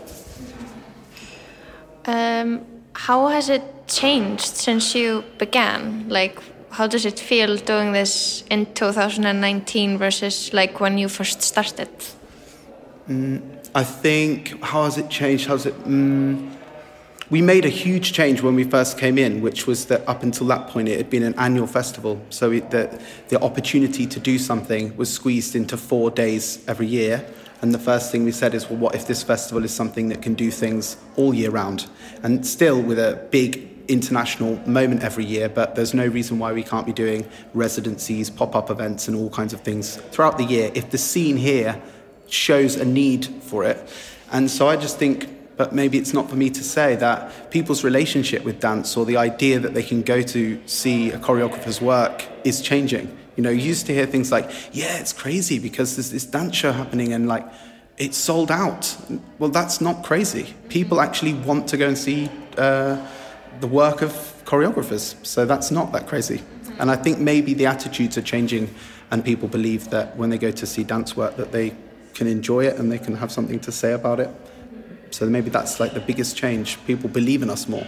Um, 2.05 2.65
how 2.93 3.27
has 3.27 3.49
it 3.49 3.63
changed 3.87 4.55
since 4.55 4.95
you 4.95 5.23
began? 5.37 6.09
Like, 6.09 6.39
how 6.71 6.87
does 6.87 7.05
it 7.05 7.19
feel 7.19 7.57
doing 7.57 7.91
this 7.93 8.43
in 8.49 8.73
2019 8.73 9.99
versus 9.99 10.51
like 10.51 10.79
when 10.79 10.97
you 10.97 11.07
first 11.07 11.43
started? 11.43 11.89
Mm, 13.07 13.41
I 13.75 13.83
think 13.83 14.59
how 14.63 14.85
has 14.85 14.97
it 14.97 15.09
changed? 15.09 15.47
How's 15.47 15.67
it? 15.67 15.75
Mm, 15.83 16.49
we 17.29 17.41
made 17.41 17.65
a 17.65 17.69
huge 17.69 18.13
change 18.13 18.41
when 18.41 18.55
we 18.55 18.63
first 18.63 18.97
came 18.97 19.17
in, 19.17 19.41
which 19.41 19.65
was 19.65 19.85
that 19.85 20.07
up 20.07 20.23
until 20.23 20.47
that 20.47 20.67
point 20.67 20.89
it 20.89 20.97
had 20.97 21.09
been 21.09 21.23
an 21.23 21.33
annual 21.37 21.67
festival. 21.67 22.21
So 22.29 22.51
it, 22.51 22.71
the, 22.71 23.01
the 23.29 23.41
opportunity 23.41 24.05
to 24.07 24.19
do 24.19 24.37
something 24.37 24.95
was 24.97 25.11
squeezed 25.11 25.55
into 25.55 25.77
four 25.77 26.11
days 26.11 26.63
every 26.67 26.87
year. 26.87 27.25
And 27.61 27.73
the 27.73 27.79
first 27.79 28.11
thing 28.11 28.25
we 28.25 28.33
said 28.33 28.53
is, 28.53 28.69
well, 28.69 28.77
what 28.77 28.95
if 28.95 29.07
this 29.07 29.23
festival 29.23 29.63
is 29.63 29.73
something 29.73 30.09
that 30.09 30.21
can 30.21 30.33
do 30.33 30.51
things 30.51 30.97
all 31.15 31.33
year 31.33 31.49
round? 31.49 31.87
And 32.21 32.45
still 32.45 32.81
with 32.81 32.99
a 32.99 33.25
big 33.31 33.69
international 33.87 34.57
moment 34.67 35.03
every 35.03 35.25
year, 35.25 35.49
but 35.49 35.75
there's 35.75 35.93
no 35.93 36.05
reason 36.05 36.39
why 36.39 36.51
we 36.51 36.63
can't 36.63 36.85
be 36.85 36.93
doing 36.93 37.25
residencies, 37.53 38.29
pop 38.29 38.55
up 38.55 38.69
events, 38.69 39.07
and 39.07 39.15
all 39.15 39.29
kinds 39.29 39.53
of 39.53 39.61
things 39.61 39.95
throughout 39.95 40.37
the 40.37 40.43
year 40.43 40.71
if 40.73 40.89
the 40.89 40.97
scene 40.97 41.37
here 41.37 41.81
shows 42.27 42.75
a 42.75 42.85
need 42.85 43.25
for 43.25 43.63
it. 43.63 43.89
And 44.31 44.49
so 44.49 44.67
I 44.67 44.75
just 44.75 44.97
think 44.97 45.29
but 45.55 45.73
maybe 45.73 45.97
it's 45.97 46.13
not 46.13 46.29
for 46.29 46.35
me 46.35 46.49
to 46.49 46.63
say 46.63 46.95
that 46.95 47.51
people's 47.51 47.83
relationship 47.83 48.43
with 48.43 48.59
dance 48.59 48.97
or 48.97 49.05
the 49.05 49.17
idea 49.17 49.59
that 49.59 49.73
they 49.73 49.83
can 49.83 50.01
go 50.01 50.21
to 50.21 50.61
see 50.65 51.11
a 51.11 51.19
choreographer's 51.19 51.81
work 51.81 52.25
is 52.43 52.61
changing. 52.61 53.15
You 53.35 53.43
know, 53.43 53.49
you 53.49 53.61
used 53.61 53.85
to 53.87 53.93
hear 53.93 54.05
things 54.05 54.31
like, 54.31 54.49
yeah, 54.71 54.97
it's 54.97 55.13
crazy 55.13 55.59
because 55.59 55.95
there's 55.95 56.11
this 56.11 56.25
dance 56.25 56.55
show 56.55 56.71
happening 56.71 57.13
and 57.13 57.27
like 57.27 57.45
it's 57.97 58.17
sold 58.17 58.51
out. 58.51 58.95
Well, 59.39 59.49
that's 59.49 59.79
not 59.79 60.03
crazy. 60.03 60.53
People 60.69 60.99
actually 61.01 61.33
want 61.33 61.67
to 61.69 61.77
go 61.77 61.87
and 61.87 61.97
see 61.97 62.29
uh, 62.57 63.05
the 63.59 63.67
work 63.67 64.01
of 64.01 64.11
choreographers. 64.45 65.15
So 65.25 65.45
that's 65.45 65.71
not 65.71 65.91
that 65.93 66.07
crazy. 66.07 66.41
And 66.79 66.89
I 66.89 66.95
think 66.95 67.19
maybe 67.19 67.53
the 67.53 67.67
attitudes 67.67 68.17
are 68.17 68.23
changing 68.23 68.73
and 69.11 69.23
people 69.23 69.47
believe 69.47 69.89
that 69.91 70.17
when 70.17 70.31
they 70.31 70.39
go 70.39 70.49
to 70.49 70.65
see 70.65 70.83
dance 70.83 71.15
work 71.15 71.35
that 71.37 71.51
they 71.51 71.75
can 72.15 72.27
enjoy 72.27 72.65
it 72.65 72.77
and 72.77 72.91
they 72.91 72.97
can 72.97 73.15
have 73.15 73.31
something 73.31 73.59
to 73.61 73.71
say 73.71 73.93
about 73.93 74.19
it. 74.19 74.29
So 75.13 75.27
maybe 75.27 75.49
that's 75.49 75.79
like 75.79 75.93
the 75.93 75.99
biggest 75.99 76.35
change. 76.35 76.83
People 76.85 77.09
believe 77.09 77.43
in 77.43 77.49
us 77.49 77.67
more. 77.67 77.85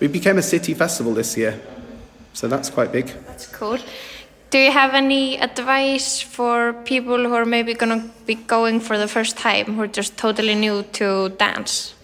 We 0.00 0.08
became 0.08 0.38
a 0.38 0.42
city 0.42 0.74
festival 0.74 1.14
this 1.14 1.36
year. 1.36 1.60
So 2.32 2.48
that's 2.48 2.68
quite 2.70 2.92
big. 2.92 3.06
That's 3.26 3.46
cool. 3.46 3.78
Do 4.50 4.58
you 4.58 4.72
have 4.72 4.94
any 4.94 5.38
advice 5.38 6.20
for 6.20 6.72
people 6.84 7.18
who 7.18 7.34
are 7.34 7.44
maybe 7.44 7.74
going 7.74 8.00
to 8.00 8.08
be 8.26 8.34
going 8.34 8.80
for 8.80 8.96
the 8.96 9.06
first 9.06 9.36
time, 9.36 9.74
who 9.74 9.82
are 9.82 9.86
just 9.86 10.16
totally 10.16 10.54
new 10.54 10.82
to 10.94 11.28
dance? 11.30 11.94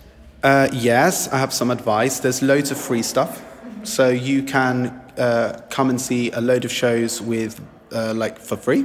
Uh, 0.42 0.68
yes, 0.72 1.28
I 1.28 1.38
have 1.38 1.52
some 1.52 1.70
advice. 1.70 2.20
There's 2.20 2.42
loads 2.42 2.70
of 2.70 2.76
free 2.76 3.02
stuff. 3.02 3.42
So 3.82 4.08
you 4.08 4.42
can 4.42 4.88
uh, 5.18 5.62
come 5.70 5.90
and 5.90 6.00
see 6.00 6.30
a 6.32 6.40
load 6.40 6.64
of 6.64 6.72
shows 6.72 7.20
with, 7.20 7.60
uh, 7.92 8.12
like, 8.14 8.38
for 8.38 8.56
free. 8.56 8.84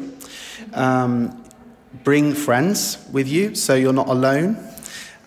Um, 0.74 1.44
bring 2.04 2.34
friends 2.34 2.98
with 3.12 3.28
you 3.28 3.56
so 3.56 3.76
you're 3.76 3.94
not 3.94 4.08
alone. 4.08 4.58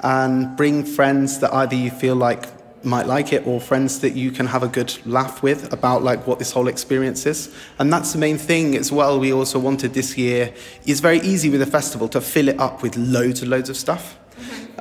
And 0.02 0.56
bring 0.56 0.84
friends 0.84 1.38
that 1.40 1.52
either 1.54 1.76
you 1.76 1.90
feel 1.90 2.16
like 2.16 2.46
might 2.84 3.06
like 3.06 3.32
it 3.32 3.46
or 3.46 3.60
friends 3.60 4.00
that 4.00 4.14
you 4.14 4.30
can 4.30 4.46
have 4.46 4.62
a 4.62 4.68
good 4.68 4.94
laugh 5.06 5.42
with 5.42 5.72
about 5.72 6.02
like 6.02 6.26
what 6.26 6.38
this 6.38 6.52
whole 6.52 6.68
experience 6.68 7.26
is. 7.26 7.54
And 7.78 7.92
that's 7.92 8.12
the 8.12 8.18
main 8.18 8.38
thing 8.38 8.76
as 8.76 8.90
well 8.90 9.18
we 9.18 9.32
also 9.32 9.58
wanted 9.58 9.94
this 9.94 10.16
year. 10.16 10.52
It's 10.84 11.00
very 11.00 11.20
easy 11.20 11.48
with 11.50 11.62
a 11.62 11.66
festival 11.66 12.08
to 12.08 12.20
fill 12.20 12.48
it 12.48 12.58
up 12.58 12.82
with 12.82 12.96
loads 12.96 13.42
and 13.42 13.50
loads 13.50 13.68
of 13.68 13.76
stuff. 13.76 14.18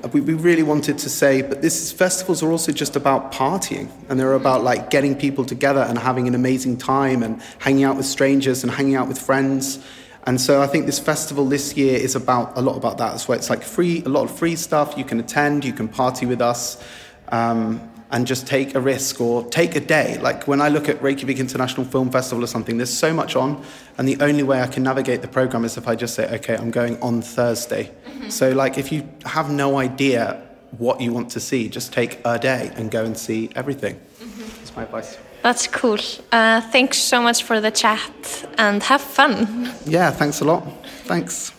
Uh, 0.04 0.08
we, 0.10 0.22
we 0.22 0.34
really 0.34 0.64
wanted 0.64 0.98
to 0.98 1.10
say 1.10 1.42
but 1.42 1.62
this 1.62 1.82
is, 1.82 1.92
festivals 1.92 2.42
are 2.42 2.50
also 2.52 2.72
just 2.72 2.96
about 2.96 3.32
partying 3.32 3.92
and 4.10 4.20
they're 4.20 4.34
about 4.34 4.64
like 4.64 4.90
getting 4.90 5.16
people 5.16 5.46
together 5.46 5.82
and 5.82 6.00
having 6.00 6.28
an 6.28 6.34
amazing 6.34 6.78
time 6.78 7.22
and 7.22 7.42
hanging 7.60 7.84
out 7.84 7.98
with 7.98 8.06
strangers 8.06 8.64
and 8.64 8.72
hanging 8.72 8.96
out 8.96 9.08
with 9.08 9.20
friends 9.20 9.86
and 10.26 10.40
so 10.40 10.62
I 10.62 10.68
think 10.68 10.86
this 10.86 11.00
festival 11.00 11.46
this 11.46 11.76
year 11.76 11.98
is 11.98 12.16
about 12.16 12.58
a 12.58 12.62
lot 12.62 12.78
about 12.78 12.98
that. 13.00 13.22
Why 13.24 13.36
it's 13.36 13.50
like 13.50 13.64
free, 13.64 14.04
a 14.06 14.10
lot 14.10 14.24
of 14.24 14.38
free 14.38 14.56
stuff. 14.56 14.94
You 14.98 15.04
can 15.04 15.20
attend, 15.20 15.66
you 15.66 15.74
can 15.74 15.88
party 15.88 16.26
with 16.26 16.42
us, 16.42 16.84
um, 17.30 17.82
and 18.12 18.28
just 18.28 18.46
take 18.46 18.76
a 18.76 18.80
risk 18.80 19.20
or 19.20 19.44
take 19.46 19.76
a 19.76 19.80
day. 19.80 20.20
Like 20.20 20.48
when 20.48 20.62
I 20.62 20.70
look 20.70 20.90
at 20.90 21.02
Reykjavik 21.02 21.40
International 21.40 21.86
Film 21.86 22.12
Festival 22.12 22.44
or 22.44 22.48
something, 22.48 22.78
there's 22.78 22.94
so 22.96 23.14
much 23.14 23.36
on, 23.36 23.64
and 23.98 24.08
the 24.08 24.20
only 24.22 24.44
way 24.44 24.62
I 24.62 24.68
can 24.68 24.84
navigate 24.84 25.22
the 25.22 25.28
program 25.28 25.66
is 25.66 25.78
if 25.78 25.88
I 25.88 25.96
just 25.96 26.14
say, 26.14 26.28
okay, 26.36 26.56
I'm 26.56 26.72
going 26.72 27.02
on 27.02 27.22
Thursday. 27.22 27.86
Mm-hmm. 28.06 28.30
So 28.30 28.52
like 28.52 28.78
if 28.78 28.92
you 28.92 29.08
have 29.26 29.50
no 29.50 29.78
idea 29.78 30.42
what 30.78 31.02
you 31.02 31.12
want 31.14 31.32
to 31.32 31.40
see, 31.40 31.68
just 31.68 31.94
take 31.94 32.20
a 32.26 32.38
day 32.38 32.72
and 32.76 32.92
go 32.92 33.04
and 33.04 33.18
see 33.18 33.50
everything. 33.56 33.96
Mm-hmm. 33.96 34.42
That's 34.60 34.76
my 34.76 34.84
advice. 34.84 35.18
That's 35.42 35.68
cool. 35.68 36.00
Uh, 36.32 36.62
thanks 36.62 36.98
so 36.98 37.22
much 37.22 37.44
for 37.44 37.60
the 37.60 37.72
chat 37.72 38.46
and 38.58 38.84
have 38.84 39.02
fun. 39.02 39.72
Yeah, 39.86 40.12
thanks 40.12 40.42
a 40.42 40.46
lot. 40.46 40.64
Thanks. 41.06 41.52